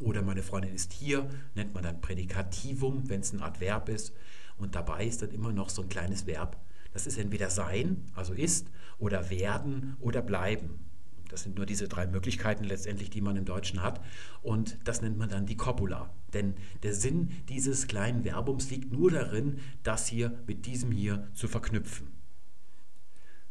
Oder 0.00 0.22
meine 0.22 0.42
Freundin 0.42 0.74
ist 0.74 0.92
hier, 0.92 1.28
nennt 1.54 1.74
man 1.74 1.82
dann 1.82 2.00
Prädikativum, 2.00 3.08
wenn 3.08 3.20
es 3.20 3.32
ein 3.32 3.42
Adverb 3.42 3.88
ist. 3.88 4.12
Und 4.56 4.74
dabei 4.74 5.06
ist 5.06 5.22
dann 5.22 5.30
immer 5.30 5.52
noch 5.52 5.70
so 5.70 5.82
ein 5.82 5.88
kleines 5.88 6.26
Verb. 6.26 6.58
Das 6.92 7.06
ist 7.06 7.18
entweder 7.18 7.50
sein, 7.50 8.04
also 8.14 8.32
ist, 8.32 8.68
oder 8.98 9.30
werden 9.30 9.96
oder 10.00 10.22
bleiben. 10.22 10.80
Das 11.28 11.44
sind 11.44 11.56
nur 11.56 11.66
diese 11.66 11.86
drei 11.86 12.06
Möglichkeiten 12.06 12.64
letztendlich, 12.64 13.08
die 13.08 13.20
man 13.20 13.36
im 13.36 13.44
Deutschen 13.44 13.82
hat. 13.82 14.00
Und 14.42 14.78
das 14.84 15.00
nennt 15.00 15.16
man 15.16 15.28
dann 15.28 15.46
die 15.46 15.56
Copula. 15.56 16.12
Denn 16.34 16.54
der 16.82 16.92
Sinn 16.92 17.30
dieses 17.48 17.86
kleinen 17.86 18.24
Verbums 18.24 18.68
liegt 18.70 18.92
nur 18.92 19.12
darin, 19.12 19.60
das 19.84 20.08
hier 20.08 20.36
mit 20.46 20.66
diesem 20.66 20.90
hier 20.90 21.28
zu 21.34 21.46
verknüpfen. 21.46 22.08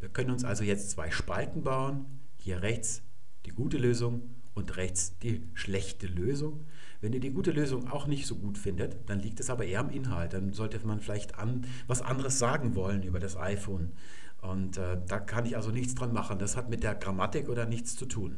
Wir 0.01 0.09
können 0.09 0.31
uns 0.31 0.43
also 0.43 0.63
jetzt 0.63 0.91
zwei 0.91 1.09
Spalten 1.09 1.63
bauen. 1.63 2.05
Hier 2.37 2.61
rechts 2.61 3.01
die 3.45 3.51
gute 3.51 3.77
Lösung 3.77 4.23
und 4.59 4.77
rechts 4.77 5.17
die 5.19 5.41
schlechte 5.55 6.05
Lösung. 6.07 6.65
Wenn 7.01 7.13
ihr 7.13 7.19
die 7.19 7.31
gute 7.31 7.51
Lösung 7.51 7.89
auch 7.89 8.07
nicht 8.07 8.27
so 8.27 8.35
gut 8.35 8.57
findet, 8.57 9.09
dann 9.09 9.19
liegt 9.19 9.39
es 9.39 9.49
aber 9.49 9.65
eher 9.65 9.79
am 9.79 9.89
Inhalt. 9.89 10.33
Dann 10.33 10.53
sollte 10.53 10.85
man 10.85 10.99
vielleicht 10.99 11.39
an, 11.39 11.65
was 11.87 12.01
anderes 12.01 12.37
sagen 12.37 12.75
wollen 12.75 13.03
über 13.03 13.19
das 13.19 13.37
iPhone. 13.37 13.93
Und 14.41 14.77
äh, 14.77 14.97
da 15.07 15.19
kann 15.19 15.45
ich 15.45 15.55
also 15.55 15.71
nichts 15.71 15.95
dran 15.95 16.13
machen. 16.13 16.39
Das 16.39 16.55
hat 16.55 16.69
mit 16.69 16.83
der 16.83 16.95
Grammatik 16.95 17.49
oder 17.49 17.65
nichts 17.65 17.95
zu 17.95 18.05
tun. 18.05 18.35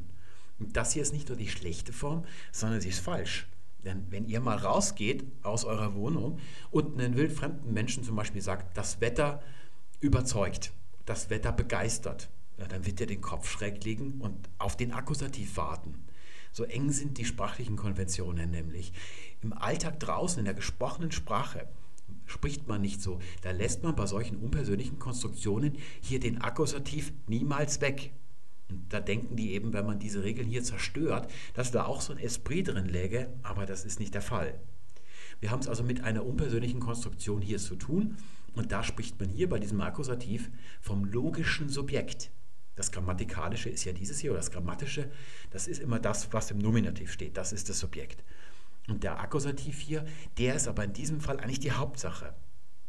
Und 0.60 0.78
das 0.78 0.94
hier 0.94 1.01
ist 1.01 1.13
nicht 1.13 1.28
nur 1.28 1.38
die 1.38 1.50
schlechte 1.50 1.92
Form, 1.92 2.24
sondern 2.51 2.82
sie 2.82 2.90
ist 2.90 3.00
falsch. 3.00 3.48
Denn 3.84 4.06
wenn 4.12 4.28
ihr 4.28 4.42
mal 4.42 4.58
rausgeht 4.58 5.25
aus 5.42 5.66
eurer 5.66 5.96
Wohnung 5.96 6.40
und 6.70 7.00
einen 7.00 7.18
wildfremden 7.18 7.74
Menschen 7.74 8.04
zum 8.04 8.16
Beispiel 8.16 8.42
sagt, 8.42 8.78
das 8.78 9.01
Wetter 9.01 9.42
überzeugt, 10.00 10.72
das 11.06 11.32
Wetter 11.32 11.51
begeistert, 11.51 12.30
ja, 12.58 12.68
dann 12.68 12.86
wird 12.86 13.01
er 13.01 13.08
den 13.08 13.22
Kopf 13.22 13.50
schräg 13.50 13.84
legen 13.84 14.20
und 14.20 14.50
auf 14.60 14.78
den 14.78 14.92
Akkusativ 14.92 15.58
warten. 15.58 15.96
So 16.51 16.63
eng 16.65 16.91
sind 16.91 17.17
die 17.17 17.25
sprachlichen 17.25 17.77
Konventionen 17.77 18.51
nämlich. 18.51 18.91
Im 19.41 19.53
Alltag 19.53 20.00
draußen, 20.00 20.39
in 20.39 20.46
der 20.46 20.53
gesprochenen 20.53 21.12
Sprache, 21.12 21.67
spricht 22.25 22.67
man 22.67 22.81
nicht 22.81 23.01
so. 23.01 23.20
Da 23.41 23.51
lässt 23.51 23.84
man 23.84 23.96
bei 23.96 24.05
solchen 24.05 24.38
unpersönlichen 24.38 25.00
Konstruktionen 25.00 25.77
hier 26.01 26.20
den 26.20 26.41
Akkusativ 26.41 27.13
niemals 27.27 27.81
weg. 27.81 28.12
Und 28.70 28.91
da 28.91 29.00
denken 29.00 29.36
die 29.36 29.51
eben, 29.51 29.74
wenn 29.74 29.86
man 29.86 30.00
diese 30.00 30.24
Regeln 30.24 30.48
hier 30.48 30.63
zerstört, 30.63 31.31
dass 31.53 31.72
da 31.72 31.86
auch 31.86 32.01
so 32.01 32.13
ein 32.13 32.20
Esprit 32.20 32.67
drin 32.67 32.88
läge, 32.88 33.34
aber 33.43 33.65
das 33.65 33.86
ist 33.86 34.00
nicht 34.00 34.13
der 34.13 34.22
Fall. 34.22 34.60
Wir 35.39 35.51
haben 35.51 35.60
es 35.60 35.67
also 35.67 35.84
mit 35.84 36.03
einer 36.03 36.25
unpersönlichen 36.25 36.79
Konstruktion 36.79 37.41
hier 37.41 37.58
zu 37.58 37.75
tun 37.75 38.17
und 38.53 38.72
da 38.72 38.84
spricht 38.84 39.20
man 39.20 39.29
hier 39.29 39.50
bei 39.50 39.60
diesem 39.60 39.81
Akkusativ 39.81 40.50
vom 40.79 41.05
logischen 41.05 41.67
Subjekt. 41.70 42.31
Das 42.75 42.92
Grammatikalische 42.92 43.70
ist 43.70 43.84
ja 43.86 43.94
dieses 43.94 44.20
hier, 44.20 44.32
oder 44.32 44.40
das 44.40 44.51
Grammatische, 44.51 45.10
das 45.50 45.68
ist 45.68 45.82
immer 45.82 46.00
das, 46.00 46.32
was 46.34 46.51
im 46.51 46.58
Nominativ 46.58 47.12
steht, 47.12 47.38
das 47.38 47.54
ist 47.54 47.70
das 47.70 47.80
Subjekt. 47.80 48.24
Und 48.88 49.04
der 49.04 49.20
Akkusativ 49.20 49.80
hier, 49.80 50.06
der 50.38 50.56
ist 50.56 50.68
aber 50.68 50.84
in 50.84 50.94
diesem 50.94 51.22
Fall 51.22 51.40
eigentlich 51.40 51.60
die 51.60 51.72
Hauptsache. 51.72 52.34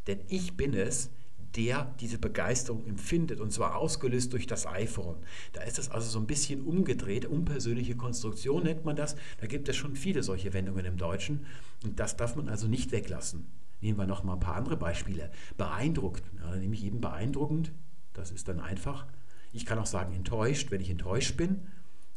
Denn 0.07 0.21
ich 0.29 0.57
bin 0.57 0.75
es, 0.75 1.11
der 1.57 1.95
diese 2.01 2.19
Begeisterung 2.19 2.87
empfindet 2.87 3.41
und 3.41 3.53
zwar 3.53 3.77
ausgelöst 3.77 4.33
durch 4.33 4.47
das 4.47 4.67
iPhone. 4.67 5.17
Da 5.53 5.63
ist 5.63 5.79
das 5.79 5.91
also 5.91 6.09
so 6.09 6.19
ein 6.19 6.27
bisschen 6.27 6.63
umgedreht, 6.63 7.27
unpersönliche 7.27 7.97
Konstruktion 7.97 8.65
nennt 8.65 8.85
man 8.85 8.97
das. 8.97 9.17
Da 9.39 9.47
gibt 9.47 9.69
es 9.69 9.77
schon 9.77 9.97
viele 9.97 10.23
solche 10.23 10.53
Wendungen 10.55 10.85
im 10.85 10.97
Deutschen 10.97 11.47
und 11.85 12.01
das 12.01 12.17
darf 12.17 12.37
man 12.37 12.49
also 12.49 12.69
nicht 12.69 12.91
weglassen. 12.93 13.47
Nehmen 13.81 13.99
wir 13.99 14.07
noch 14.07 14.25
mal 14.25 14.35
ein 14.35 14.41
paar 14.41 14.57
andere 14.57 14.77
Beispiele. 14.77 15.31
Beeindruckt, 15.57 16.23
ja, 16.41 16.57
nehme 16.57 16.75
ich 16.75 16.85
eben 16.85 17.01
beeindruckend, 17.01 17.73
das 18.15 18.31
ist 18.31 18.49
dann 18.49 18.61
einfach. 18.61 19.07
Ich 19.53 19.67
kann 19.67 19.79
auch 19.79 19.87
sagen 19.87 20.15
enttäuscht, 20.15 20.71
wenn 20.71 20.81
ich 20.81 20.91
enttäuscht 20.91 21.37
bin. 21.37 21.69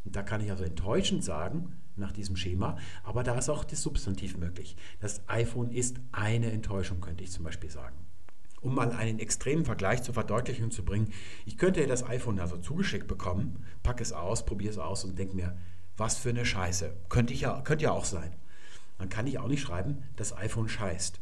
Und 0.06 0.16
da 0.16 0.24
kann 0.24 0.42
ich 0.42 0.52
also 0.52 0.64
enttäuschend 0.64 1.24
sagen, 1.24 1.76
nach 1.96 2.12
diesem 2.12 2.36
Schema, 2.36 2.78
aber 3.04 3.24
da 3.24 3.38
ist 3.38 3.50
auch 3.50 3.64
das 3.64 3.82
Substantiv 3.82 4.38
möglich. 4.38 4.76
Das 5.00 5.28
iPhone 5.28 5.72
ist 5.72 5.98
eine 6.12 6.52
Enttäuschung, 6.52 7.02
könnte 7.02 7.24
ich 7.24 7.32
zum 7.32 7.46
Beispiel 7.46 7.70
sagen. 7.70 7.96
Um 8.62 8.76
mal 8.76 8.92
einen 8.92 9.20
extremen 9.20 9.64
Vergleich 9.64 10.04
zur 10.04 10.14
Verdeutlichung 10.14 10.72
zu 10.72 10.84
bringen, 10.84 11.14
ich 11.46 11.58
könnte 11.58 11.86
das 11.88 12.04
iPhone 12.04 12.40
also 12.40 12.58
zugeschickt 12.58 13.08
bekommen, 13.08 13.64
packe 13.84 14.02
es 14.02 14.12
aus, 14.12 14.46
probiere 14.46 14.72
es 14.72 14.78
aus 14.78 15.04
und 15.06 15.18
denke 15.18 15.36
mir, 15.36 15.58
was 15.98 16.18
für 16.18 16.30
eine 16.30 16.46
Scheiße. 16.46 16.94
Könnte, 17.10 17.34
ich 17.34 17.42
ja, 17.42 17.62
könnte 17.62 17.86
ja 17.86 17.92
auch 17.92 18.06
sein. 18.06 18.36
Dann 18.98 19.10
kann 19.10 19.28
ich 19.28 19.40
auch 19.40 19.48
nicht 19.48 19.62
schreiben, 19.62 20.04
das 20.16 20.36
iPhone 20.36 20.68
scheißt. 20.68 21.22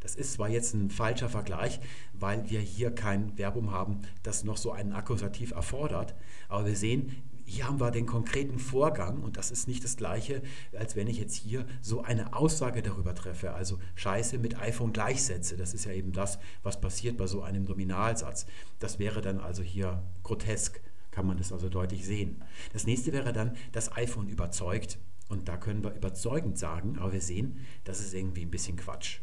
Das 0.00 0.14
ist 0.14 0.32
zwar 0.32 0.48
jetzt 0.48 0.74
ein 0.74 0.90
falscher 0.90 1.28
Vergleich, 1.28 1.80
weil 2.14 2.48
wir 2.50 2.60
hier 2.60 2.90
kein 2.90 3.34
Verbum 3.36 3.70
haben, 3.70 4.00
das 4.22 4.44
noch 4.44 4.56
so 4.56 4.72
einen 4.72 4.92
Akkusativ 4.92 5.52
erfordert, 5.52 6.14
aber 6.48 6.66
wir 6.66 6.76
sehen, 6.76 7.22
hier 7.50 7.66
haben 7.66 7.80
wir 7.80 7.90
den 7.90 8.06
konkreten 8.06 8.60
Vorgang 8.60 9.22
und 9.24 9.36
das 9.36 9.50
ist 9.50 9.66
nicht 9.66 9.82
das 9.82 9.96
gleiche, 9.96 10.40
als 10.78 10.94
wenn 10.94 11.08
ich 11.08 11.18
jetzt 11.18 11.34
hier 11.34 11.66
so 11.80 12.00
eine 12.02 12.32
Aussage 12.34 12.80
darüber 12.80 13.12
treffe, 13.12 13.54
also 13.54 13.80
Scheiße 13.96 14.38
mit 14.38 14.56
iPhone 14.60 14.92
gleichsetze. 14.92 15.56
Das 15.56 15.74
ist 15.74 15.84
ja 15.84 15.92
eben 15.92 16.12
das, 16.12 16.38
was 16.62 16.80
passiert 16.80 17.16
bei 17.16 17.26
so 17.26 17.42
einem 17.42 17.64
Nominalsatz. 17.64 18.46
Das 18.78 19.00
wäre 19.00 19.20
dann 19.20 19.40
also 19.40 19.64
hier 19.64 20.00
grotesk, 20.22 20.80
kann 21.10 21.26
man 21.26 21.38
das 21.38 21.52
also 21.52 21.68
deutlich 21.68 22.06
sehen. 22.06 22.44
Das 22.72 22.86
nächste 22.86 23.12
wäre 23.12 23.32
dann, 23.32 23.56
das 23.72 23.96
iPhone 23.96 24.28
überzeugt 24.28 24.98
und 25.28 25.48
da 25.48 25.56
können 25.56 25.82
wir 25.82 25.94
überzeugend 25.94 26.56
sagen, 26.56 26.98
aber 27.00 27.12
wir 27.12 27.20
sehen, 27.20 27.66
das 27.82 27.98
ist 27.98 28.14
irgendwie 28.14 28.42
ein 28.42 28.50
bisschen 28.52 28.76
Quatsch. 28.76 29.18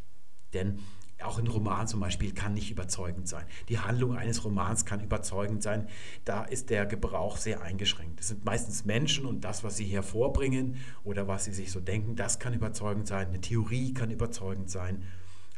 Denn 0.53 0.79
auch 1.23 1.39
ein 1.39 1.47
Roman 1.47 1.87
zum 1.87 1.99
Beispiel 1.99 2.31
kann 2.31 2.53
nicht 2.53 2.69
überzeugend 2.69 3.27
sein. 3.27 3.45
Die 3.69 3.79
Handlung 3.79 4.15
eines 4.15 4.43
Romans 4.45 4.85
kann 4.85 5.03
überzeugend 5.03 5.63
sein. 5.63 5.87
Da 6.25 6.43
ist 6.43 6.69
der 6.69 6.85
Gebrauch 6.85 7.37
sehr 7.37 7.61
eingeschränkt. 7.61 8.19
Es 8.19 8.27
sind 8.27 8.45
meistens 8.45 8.85
Menschen 8.85 9.25
und 9.25 9.41
das, 9.43 9.63
was 9.63 9.77
sie 9.77 9.85
hervorbringen 9.85 10.77
oder 11.03 11.27
was 11.27 11.45
sie 11.45 11.53
sich 11.53 11.71
so 11.71 11.79
denken, 11.79 12.15
das 12.15 12.39
kann 12.39 12.53
überzeugend 12.53 13.07
sein. 13.07 13.29
Eine 13.29 13.41
Theorie 13.41 13.93
kann 13.93 14.11
überzeugend 14.11 14.69
sein. 14.69 15.03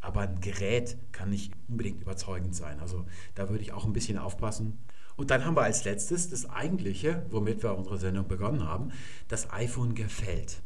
Aber 0.01 0.21
ein 0.21 0.39
Gerät 0.39 0.97
kann 1.11 1.29
nicht 1.29 1.51
unbedingt 1.67 2.01
überzeugend 2.01 2.55
sein. 2.55 2.79
Also 2.79 3.05
da 3.35 3.49
würde 3.49 3.61
ich 3.61 3.73
auch 3.73 3.85
ein 3.85 3.91
bisschen 3.91 4.17
aufpassen. 4.17 4.77
Und 5.17 5.29
dann 5.29 5.43
haben 5.43 5.57
wir 5.57 5.63
als 5.63 5.83
letztes 5.83 6.29
das 6.29 6.49
Eigentliche, 6.49 7.25
womit 7.29 7.61
wir 7.61 7.75
unsere 7.75 7.97
Sendung 7.97 8.29
begonnen 8.29 8.65
haben, 8.65 8.93
das 9.27 9.51
iPhone 9.51 9.93
gefällt. 9.93 10.61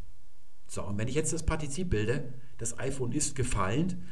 So, 0.67 0.83
und 0.83 0.99
wenn 0.99 1.07
ich 1.07 1.15
jetzt 1.15 1.33
das 1.33 1.43
Partizip 1.43 1.89
bilde, 1.89 2.31
das 2.63 2.80
iPhone 2.80 3.12
ist 3.12 3.36
gefallen, 3.36 4.08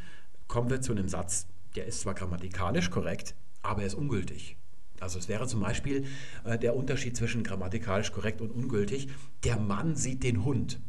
kommen 0.48 0.70
wir 0.70 0.82
zu 0.82 0.92
einem 0.92 1.08
Satz, 1.08 1.48
der 1.78 1.86
ist 1.86 2.02
zwar 2.02 2.14
grammatikalisch 2.14 2.90
korrekt, 2.90 3.34
aber 3.62 3.82
er 3.82 3.88
ist 3.88 3.94
ungültig. 3.94 4.58
Also 5.00 5.18
es 5.18 5.30
wäre 5.30 5.48
zum 5.48 5.62
Beispiel 5.62 6.06
äh, 6.44 6.60
der 6.60 6.76
Unterschied 6.76 7.16
zwischen 7.16 7.44
grammatikalisch 7.44 8.12
korrekt 8.12 8.42
und 8.42 8.52
ungültig. 8.52 9.08
Der 9.46 9.58
Mann 9.58 9.96
sieht 9.96 10.24
den 10.24 10.44
Hund. 10.44 10.82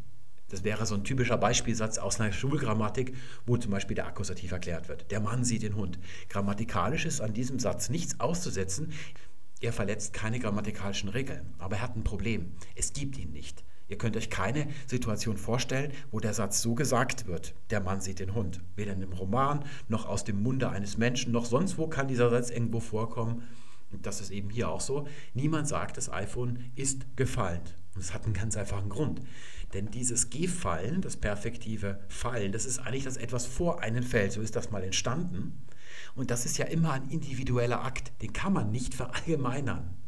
Das 0.49 0.65
wäre 0.65 0.85
so 0.85 0.97
ein 0.97 1.05
typischer 1.05 1.39
Beispielsatz 1.39 1.99
aus 1.99 2.21
einer 2.21 2.33
Schulgrammatik, 2.33 3.15
wo 3.47 3.57
zum 3.57 3.71
Beispiel 3.71 3.95
der 3.95 4.09
Akkusativ 4.09 4.51
erklärt 4.51 4.89
wird. 4.89 5.11
Der 5.13 5.21
Mann 5.21 5.45
sieht 5.45 5.63
den 5.63 5.77
Hund. 5.77 6.01
Grammatikalisch 6.29 7.07
ist 7.07 7.21
an 7.21 7.33
diesem 7.33 7.61
Satz 7.61 7.89
nichts 7.89 8.19
auszusetzen. 8.19 8.93
Er 9.61 9.73
verletzt 9.73 10.13
keine 10.13 10.41
grammatikalischen 10.41 11.09
Regeln, 11.09 11.55
aber 11.59 11.77
er 11.77 11.83
hat 11.83 11.97
ein 11.97 12.05
Problem. 12.05 12.53
Es 12.75 12.93
gibt 12.93 13.17
ihn 13.19 13.31
nicht. 13.31 13.63
Ihr 13.93 13.99
könnt 13.99 14.17
euch 14.17 14.31
keine 14.31 14.69
Situation 14.87 15.37
vorstellen, 15.37 15.93
wo 16.11 16.19
der 16.19 16.33
Satz 16.33 16.63
so 16.63 16.75
gesagt 16.75 17.27
wird, 17.27 17.55
der 17.69 17.83
Mann 17.83 18.01
sieht 18.01 18.21
den 18.21 18.35
Hund. 18.35 18.63
Weder 18.75 18.95
in 18.95 19.03
einem 19.03 19.13
Roman, 19.13 19.67
noch 19.87 20.07
aus 20.07 20.25
dem 20.25 20.43
Munde 20.43 20.71
eines 20.71 20.97
Menschen, 20.97 21.31
noch 21.31 21.45
sonst 21.45 21.77
wo 21.77 21.89
kann 21.89 22.09
dieser 22.09 22.31
Satz 22.31 22.49
irgendwo 22.49 22.81
vorkommen. 22.81 23.43
Und 23.93 24.07
das 24.07 24.23
ist 24.23 24.31
eben 24.31 24.49
hier 24.49 24.71
auch 24.71 24.81
so. 24.81 25.07
Niemand 25.35 25.69
sagt, 25.69 25.99
das 25.99 26.11
iPhone 26.11 26.71
ist 26.75 27.05
gefallen. 27.17 27.61
Und 27.95 28.01
es 28.01 28.15
hat 28.15 28.25
einen 28.25 28.33
ganz 28.33 28.57
einfachen 28.57 28.89
Grund. 28.89 29.21
Denn 29.75 29.91
dieses 29.91 30.31
Gefallen, 30.31 31.03
das 31.03 31.19
perfektive 31.19 32.01
Fallen, 32.09 32.51
das 32.51 32.65
ist 32.65 32.79
eigentlich, 32.79 33.05
dass 33.05 33.19
etwas 33.19 33.45
vor 33.45 33.81
einen 33.81 34.03
fällt. 34.03 34.33
So 34.33 34.41
ist 34.41 34.57
das 34.57 34.71
mal 34.71 34.85
entstanden. 34.85 35.67
Und 36.15 36.31
das 36.31 36.47
ist 36.47 36.57
ja 36.57 36.65
immer 36.65 36.95
ein 36.95 37.11
individueller 37.11 37.85
Akt. 37.85 38.11
Den 38.23 38.33
kann 38.33 38.55
man 38.55 38.71
nicht 38.71 38.95
verallgemeinern. 38.95 40.02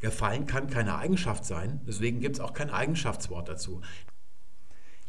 Gefallen 0.00 0.46
kann 0.46 0.68
keine 0.68 0.96
Eigenschaft 0.96 1.44
sein, 1.44 1.80
deswegen 1.86 2.20
gibt 2.20 2.36
es 2.36 2.40
auch 2.40 2.52
kein 2.52 2.70
Eigenschaftswort 2.70 3.48
dazu. 3.48 3.80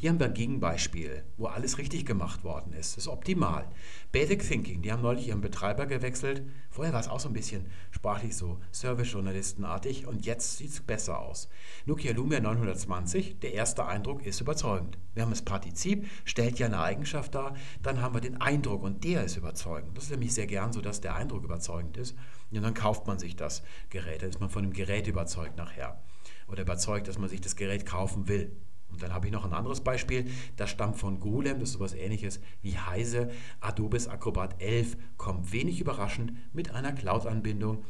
Hier 0.00 0.08
haben 0.08 0.18
wir 0.18 0.28
ein 0.28 0.34
Gegenbeispiel, 0.34 1.24
wo 1.36 1.44
alles 1.44 1.76
richtig 1.76 2.06
gemacht 2.06 2.42
worden 2.42 2.72
ist. 2.72 2.96
Das 2.96 3.04
ist 3.04 3.08
optimal. 3.08 3.68
Basic 4.12 4.42
Thinking, 4.42 4.80
die 4.80 4.90
haben 4.90 5.02
neulich 5.02 5.28
ihren 5.28 5.42
Betreiber 5.42 5.84
gewechselt. 5.84 6.42
Vorher 6.70 6.94
war 6.94 7.00
es 7.00 7.08
auch 7.08 7.20
so 7.20 7.28
ein 7.28 7.34
bisschen 7.34 7.66
sprachlich 7.90 8.34
so 8.34 8.58
Service-Journalistenartig 8.72 10.06
und 10.06 10.24
jetzt 10.24 10.56
sieht 10.56 10.70
es 10.70 10.80
besser 10.80 11.18
aus. 11.18 11.50
Nokia 11.84 12.12
Lumia 12.14 12.40
920, 12.40 13.40
der 13.40 13.52
erste 13.52 13.84
Eindruck 13.84 14.24
ist 14.24 14.40
überzeugend. 14.40 14.96
Wir 15.12 15.22
haben 15.22 15.30
das 15.32 15.42
Partizip, 15.42 16.08
stellt 16.24 16.58
ja 16.58 16.68
eine 16.68 16.80
Eigenschaft 16.80 17.34
dar, 17.34 17.54
dann 17.82 18.00
haben 18.00 18.14
wir 18.14 18.22
den 18.22 18.40
Eindruck 18.40 18.82
und 18.82 19.04
der 19.04 19.24
ist 19.24 19.36
überzeugend. 19.36 19.98
Das 19.98 20.04
ist 20.04 20.12
nämlich 20.12 20.32
sehr 20.32 20.46
gern 20.46 20.72
so, 20.72 20.80
dass 20.80 21.02
der 21.02 21.14
Eindruck 21.14 21.44
überzeugend 21.44 21.98
ist. 21.98 22.16
Und 22.52 22.62
dann 22.62 22.74
kauft 22.74 23.06
man 23.06 23.18
sich 23.18 23.36
das 23.36 23.62
Gerät, 23.90 24.22
dann 24.22 24.30
ist 24.30 24.40
man 24.40 24.50
von 24.50 24.62
dem 24.62 24.72
Gerät 24.72 25.06
überzeugt 25.06 25.56
nachher. 25.56 26.02
Oder 26.48 26.62
überzeugt, 26.62 27.06
dass 27.06 27.18
man 27.18 27.28
sich 27.28 27.40
das 27.40 27.56
Gerät 27.56 27.86
kaufen 27.86 28.26
will. 28.28 28.56
Und 28.90 29.02
dann 29.02 29.14
habe 29.14 29.26
ich 29.26 29.32
noch 29.32 29.44
ein 29.44 29.52
anderes 29.52 29.82
Beispiel, 29.82 30.28
das 30.56 30.70
stammt 30.70 30.96
von 30.96 31.20
Golem, 31.20 31.60
das 31.60 31.68
ist 31.68 31.74
sowas 31.74 31.94
ähnliches 31.94 32.40
wie 32.60 32.76
Heise. 32.76 33.30
Adobes 33.60 34.08
Acrobat 34.08 34.60
11 34.60 34.96
kommt 35.16 35.52
wenig 35.52 35.80
überraschend 35.80 36.32
mit 36.52 36.74
einer 36.74 36.92
Cloud-Anbindung 36.92 37.84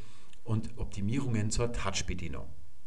und 0.45 0.77
Optimierungen 0.77 1.51
zur 1.51 1.73
Touch-Bedienung. 1.73 2.47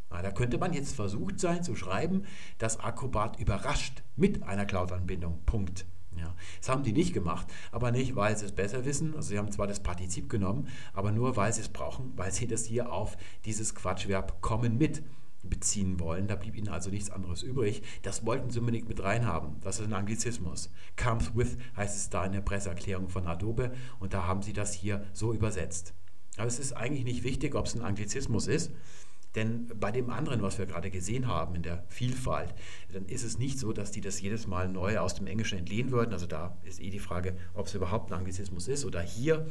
Da 0.10 0.32
könnte 0.32 0.60
man 0.60 0.74
jetzt 0.74 0.96
versucht 0.96 1.40
sein 1.40 1.64
zu 1.64 1.76
schreiben, 1.76 2.26
dass 2.60 2.80
Acrobat 2.80 3.40
überrascht 3.40 4.04
mit 4.16 4.44
einer 4.44 4.66
Cloud-Anbindung. 4.66 5.42
Punkt. 5.48 5.88
Ja, 6.18 6.36
das 6.60 6.70
haben 6.70 6.84
die 6.84 6.94
nicht 6.94 7.14
gemacht, 7.14 7.48
aber 7.72 7.92
nicht, 7.92 8.16
weil 8.16 8.38
sie 8.38 8.46
es 8.46 8.52
besser 8.52 8.86
wissen. 8.86 9.16
Also 9.16 9.30
sie 9.30 9.38
haben 9.38 9.52
zwar 9.52 9.68
das 9.68 9.82
Partizip 9.82 10.30
genommen, 10.30 10.68
aber 10.94 11.12
nur, 11.12 11.36
weil 11.36 11.54
sie 11.54 11.62
es 11.62 11.70
brauchen, 11.70 12.14
weil 12.16 12.32
sie 12.32 12.48
das 12.48 12.66
hier 12.66 12.92
auf 12.92 13.18
dieses 13.46 13.76
Quatschverb 13.76 14.42
kommen 14.42 14.78
mit 14.78 15.04
beziehen 15.44 16.00
wollen. 16.00 16.28
Da 16.28 16.36
blieb 16.36 16.56
ihnen 16.56 16.70
also 16.70 16.90
nichts 16.90 17.10
anderes 17.10 17.44
übrig. 17.44 17.84
Das 18.02 18.26
wollten 18.26 18.50
sie 18.50 18.60
unbedingt 18.60 18.88
mit 18.88 19.04
reinhaben. 19.04 19.58
Das 19.62 19.80
ist 19.80 19.88
ein 19.88 19.94
Anglizismus. 19.94 20.72
Comes 20.96 21.36
with 21.36 21.58
heißt 21.76 21.98
es 21.98 22.10
da 22.10 22.26
in 22.26 22.32
der 22.32 22.42
Presseerklärung 22.42 23.10
von 23.10 23.28
Adobe 23.28 23.74
und 24.00 24.14
da 24.14 24.26
haben 24.26 24.42
sie 24.42 24.54
das 24.54 24.74
hier 24.74 25.06
so 25.14 25.34
übersetzt. 25.34 25.94
Aber 26.38 26.48
es 26.48 26.60
ist 26.60 26.74
eigentlich 26.74 27.04
nicht 27.04 27.24
wichtig, 27.24 27.56
ob 27.56 27.68
es 27.68 27.76
ein 27.76 27.82
Anglizismus 27.82 28.48
ist. 28.48 28.72
Denn 29.36 29.68
bei 29.80 29.92
dem 29.92 30.10
anderen, 30.10 30.42
was 30.42 30.60
wir 30.60 30.66
gerade 30.66 30.92
gesehen 30.92 31.28
haben 31.28 31.56
in 31.56 31.64
der 31.64 31.84
Vielfalt, 31.88 32.54
dann 32.92 33.06
ist 33.06 33.24
es 33.24 33.40
nicht 33.40 33.58
so, 33.58 33.74
dass 33.74 33.92
die 33.92 34.02
das 34.02 34.22
jedes 34.22 34.46
Mal 34.46 34.70
neu 34.70 35.00
aus 35.00 35.16
dem 35.16 35.26
Englischen 35.26 35.58
entlehnen 35.58 35.92
würden. 35.92 36.14
Also 36.14 36.28
da 36.28 36.58
ist 36.64 36.80
eh 36.80 36.92
die 36.92 37.00
Frage, 37.00 37.36
ob 37.54 37.66
es 37.66 37.74
überhaupt 37.74 38.12
ein 38.12 38.18
Anglizismus 38.20 38.68
ist 38.68 38.86
oder 38.86 39.02
hier, 39.02 39.48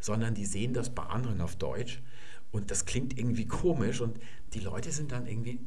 sondern 0.00 0.34
die 0.34 0.46
sehen 0.46 0.72
das 0.72 0.94
bei 0.94 1.02
anderen 1.02 1.40
auf 1.40 1.56
Deutsch 1.56 2.02
und 2.50 2.70
das 2.70 2.84
klingt 2.86 3.18
irgendwie 3.18 3.46
komisch 3.46 4.00
und 4.00 4.18
die 4.54 4.60
Leute 4.60 4.90
sind 4.90 5.12
dann 5.12 5.26
irgendwie 5.26 5.60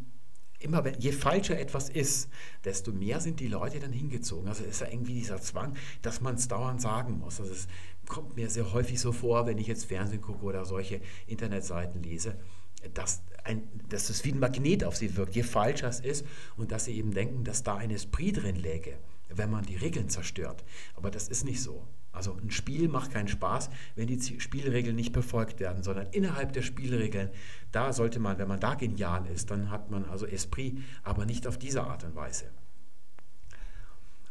immer, 0.60 0.84
je 0.98 1.12
falscher 1.12 1.60
etwas 1.60 1.89
ist, 1.89 2.30
desto 2.63 2.91
mehr 2.91 3.20
sind 3.20 3.39
die 3.39 3.48
Leute 3.48 3.80
dann 3.80 3.91
hingezogen. 3.91 4.48
Also 4.48 4.63
ist 4.63 4.82
ja 4.82 4.88
irgendwie 4.88 5.13
dieser 5.13 5.41
Zwang, 5.41 5.76
dass 6.02 6.22
man 6.22 6.36
es 6.36 6.48
dauernd 6.48 6.82
sagen 6.82 7.20
muss. 7.20 7.39
Also 7.39 7.52
es 7.52 7.68
kommt 8.08 8.36
mir 8.36 8.50
sehr 8.50 8.72
häufig 8.74 9.00
so 9.00 9.12
vor, 9.12 9.46
wenn 9.46 9.58
ich 9.58 9.68
jetzt 9.68 9.86
Fernsehen 9.86 10.22
gucke 10.22 10.44
oder 10.44 10.65
solche 10.65 11.02
Internetseiten 11.28 12.02
lese, 12.04 12.38
dass, 12.93 13.21
ein, 13.43 13.63
dass 13.89 14.10
es 14.10 14.24
wie 14.26 14.32
ein 14.32 14.39
Magnet 14.39 14.84
auf 14.84 14.95
sie 14.95 15.15
wirkt, 15.15 15.36
je 15.36 15.43
falscher 15.43 15.88
es 15.88 16.00
ist 16.00 16.26
und 16.58 16.71
dass 16.71 16.86
sie 16.86 16.98
eben 16.98 17.13
denken, 17.13 17.43
dass 17.43 17.63
da 17.63 17.76
ein 17.76 17.91
Esprit 17.91 18.41
drin 18.43 18.56
läge, 18.56 18.98
wenn 19.30 19.50
man 19.50 19.65
die 19.65 19.76
Regeln 19.76 20.10
zerstört. 20.10 20.63
Aber 20.95 21.12
das 21.12 21.28
ist 21.28 21.45
nicht 21.45 21.62
so. 21.62 21.88
Also 22.12 22.38
ein 22.41 22.50
Spiel 22.50 22.88
macht 22.88 23.12
keinen 23.12 23.28
Spaß, 23.28 23.69
wenn 23.95 24.08
die 24.08 24.39
Spielregeln 24.39 24.95
nicht 24.95 25.12
befolgt 25.12 25.60
werden, 25.60 25.84
sondern 25.84 26.08
innerhalb 26.12 26.54
der 26.54 26.62
Spielregeln, 26.62 27.30
da 27.74 27.91
sollte 27.91 28.19
man, 28.19 28.38
wenn 28.38 28.48
man 28.48 28.62
da 28.62 28.76
genial 28.76 29.26
ist, 29.28 29.52
dann 29.52 29.69
hat 29.69 29.91
man 29.91 30.06
also 30.06 30.26
Esprit, 30.26 30.78
aber 31.04 31.26
nicht 31.26 31.45
auf 31.45 31.58
diese 31.58 31.84
Art 31.84 32.06
und 32.06 32.15
Weise. 32.15 32.45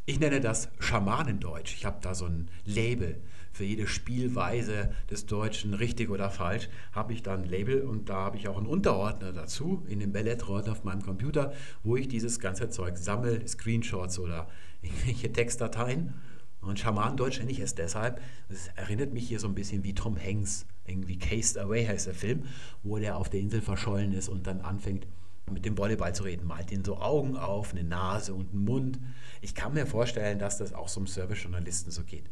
Ich 0.07 0.19
nenne 0.19 0.41
das 0.41 0.69
Schamanendeutsch. 0.79 1.75
Ich 1.75 1.85
habe 1.85 1.99
da 2.01 2.15
so 2.15 2.27
ein 2.27 2.51
Label 2.65 3.21
für 3.55 3.65
jede 3.65 3.87
Spielweise 3.87 4.93
des 5.11 5.27
Deutschen, 5.27 5.75
richtig 5.75 6.11
oder 6.11 6.29
falsch, 6.29 6.69
habe 6.93 7.13
ich 7.13 7.23
da 7.23 7.35
ein 7.35 7.45
Label 7.45 7.83
und 7.83 8.09
da 8.09 8.17
habe 8.17 8.37
ich 8.37 8.49
auch 8.49 8.59
einen 8.59 8.67
Unterordner 8.67 9.33
dazu 9.33 9.85
in 9.89 10.01
dem 10.01 10.13
Ballettordner 10.13 10.73
auf 10.73 10.83
meinem 10.83 11.03
Computer, 11.03 11.53
wo 11.85 11.97
ich 11.97 12.09
dieses 12.09 12.41
ganze 12.41 12.69
Zeug 12.69 12.99
sammle, 12.99 13.47
Screenshots 13.47 14.19
oder 14.19 14.49
irgendwelche 14.83 15.33
Textdateien. 15.33 16.15
Und 16.63 16.81
Schamanendeutsch 16.81 17.39
nenne 17.39 17.53
ich 17.53 17.61
es 17.61 17.75
deshalb, 17.75 18.21
es 18.49 18.69
erinnert 18.75 19.13
mich 19.13 19.29
hier 19.29 19.39
so 19.39 19.47
ein 19.47 19.55
bisschen 19.55 19.85
wie 19.85 19.95
Tom 19.95 20.17
Hanks, 20.17 20.67
irgendwie 20.87 21.19
Cased 21.19 21.57
Away 21.59 21.87
heißt 21.87 22.09
der 22.09 22.15
Film, 22.15 22.45
wo 22.83 22.99
der 22.99 23.17
auf 23.17 23.31
der 23.31 23.41
Insel 23.41 23.61
verschollen 23.61 24.13
ist 24.13 24.29
und 24.29 24.47
dann 24.47 24.63
anfängt 24.63 25.07
mit 25.51 25.65
dem 25.67 25.77
Volleyball 25.77 26.15
zu 26.15 26.23
reden, 26.23 26.47
malt 26.47 26.73
ihn 26.73 26.85
so 26.85 26.99
Augen 26.99 27.37
auf, 27.37 27.73
eine 27.73 27.85
Nase 27.85 28.33
und 28.35 28.53
einen 28.53 28.65
Mund. 28.65 28.99
Ich 29.43 29.55
kann 29.55 29.75
mir 29.75 29.87
vorstellen, 29.87 30.39
dass 30.39 30.57
das 30.59 30.73
auch 30.73 30.89
so 30.89 31.01
einem 31.01 31.07
Service-Journalisten 31.07 31.91
so 31.91 32.03
geht. 32.03 32.25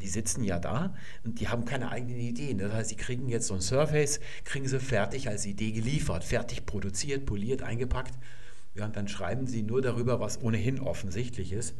Die 0.00 0.08
sitzen 0.08 0.44
ja 0.44 0.58
da 0.58 0.94
und 1.24 1.40
die 1.40 1.48
haben 1.48 1.64
keine 1.64 1.90
eigenen 1.90 2.20
Ideen. 2.20 2.58
Das 2.58 2.72
heißt, 2.72 2.90
sie 2.90 2.96
kriegen 2.96 3.28
jetzt 3.28 3.48
so 3.48 3.54
ein 3.54 3.60
Surface, 3.60 4.20
kriegen 4.44 4.68
sie 4.68 4.78
fertig 4.78 5.28
als 5.28 5.46
Idee 5.46 5.72
geliefert, 5.72 6.22
fertig 6.22 6.64
produziert, 6.64 7.26
poliert, 7.26 7.62
eingepackt. 7.62 8.14
Ja, 8.74 8.84
und 8.84 8.94
dann 8.94 9.08
schreiben 9.08 9.48
sie 9.48 9.62
nur 9.62 9.82
darüber, 9.82 10.20
was 10.20 10.40
ohnehin 10.40 10.78
offensichtlich 10.78 11.52
ist 11.52 11.74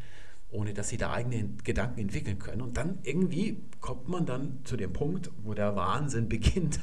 ohne 0.53 0.74
dass 0.74 0.88
sie 0.88 0.96
da 0.96 1.12
eigene 1.12 1.48
Gedanken 1.64 2.00
entwickeln 2.00 2.38
können. 2.38 2.62
Und 2.62 2.76
dann 2.76 2.98
irgendwie 3.03 3.62
kommt 3.81 4.09
man 4.09 4.26
dann 4.26 4.59
zu 4.64 4.76
dem 4.76 4.92
Punkt, 4.92 5.31
wo 5.42 5.55
der 5.55 5.76
Wahnsinn 5.76 6.29
beginnt 6.29 6.81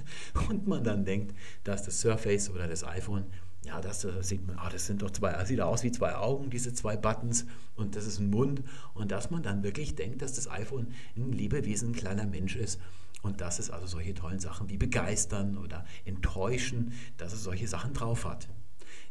und 0.50 0.68
man 0.68 0.84
dann 0.84 1.06
denkt, 1.06 1.36
dass 1.64 1.84
das 1.84 2.00
Surface 2.00 2.50
oder 2.50 2.68
das 2.68 2.84
iPhone, 2.84 3.26
ja, 3.68 3.82
das, 3.82 4.02
das 4.02 4.30
sieht 4.30 4.48
man, 4.48 4.58
ah, 4.58 4.70
das 4.70 4.86
sind 4.86 5.02
doch 5.02 5.12
zwei, 5.12 5.32
das 5.34 5.50
sieht 5.50 5.60
aus 5.60 5.84
wie 5.84 5.92
zwei 5.92 6.16
Augen, 6.16 6.50
diese 6.50 6.74
zwei 6.74 6.96
Buttons. 6.96 7.46
Und 7.76 7.96
das 7.96 8.06
ist 8.06 8.20
ein 8.20 8.30
Mund. 8.30 8.64
Und 8.94 9.12
dass 9.12 9.30
man 9.30 9.44
dann 9.44 9.64
wirklich 9.64 9.96
denkt, 9.96 10.22
dass 10.22 10.34
das 10.34 10.50
iPhone 10.50 10.88
ein 11.16 11.34
Lebewesen, 11.34 11.90
ein 11.90 11.96
kleiner 11.96 12.26
Mensch 12.26 12.56
ist. 12.56 12.80
Und 13.22 13.42
dass 13.42 13.60
es 13.60 13.70
also 13.70 13.86
solche 13.86 14.14
tollen 14.14 14.40
Sachen 14.40 14.70
wie 14.70 14.78
begeistern 14.78 15.58
oder 15.58 15.86
enttäuschen, 16.06 16.94
dass 17.18 17.34
es 17.34 17.44
solche 17.44 17.68
Sachen 17.68 17.94
drauf 17.94 18.26
hat. 18.26 18.48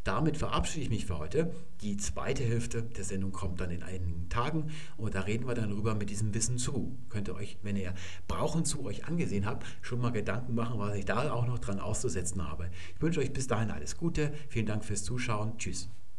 Damit 0.06 0.36
verabschiede 0.36 0.84
ich 0.84 0.90
mich 0.90 1.06
für 1.06 1.18
heute. 1.18 1.52
Die 1.80 1.96
zweite 1.96 2.44
Hälfte 2.44 2.80
der 2.82 3.02
Sendung 3.02 3.32
kommt 3.32 3.60
dann 3.60 3.72
in 3.72 3.82
einigen 3.82 4.28
Tagen 4.28 4.70
und 4.96 5.16
da 5.16 5.22
reden 5.22 5.48
wir 5.48 5.54
dann 5.54 5.70
drüber 5.70 5.96
mit 5.96 6.10
diesem 6.10 6.32
Wissen 6.32 6.58
zu. 6.58 6.96
Könnt 7.08 7.26
ihr 7.26 7.34
euch, 7.34 7.58
wenn 7.64 7.74
ihr 7.74 7.92
Brauchen 8.28 8.64
zu 8.64 8.84
euch 8.84 9.06
angesehen 9.06 9.46
habt, 9.46 9.66
schon 9.82 10.00
mal 10.00 10.12
Gedanken 10.12 10.54
machen, 10.54 10.78
was 10.78 10.94
ich 10.94 11.06
da 11.06 11.32
auch 11.32 11.48
noch 11.48 11.58
dran 11.58 11.80
auszusetzen 11.80 12.48
habe. 12.48 12.70
Ich 12.94 13.02
wünsche 13.02 13.18
euch 13.18 13.32
bis 13.32 13.48
dahin 13.48 13.72
alles 13.72 13.96
Gute. 13.96 14.32
Vielen 14.48 14.66
Dank 14.66 14.84
fürs 14.84 15.02
Zuschauen. 15.02 15.58
Tschüss. 15.58 15.88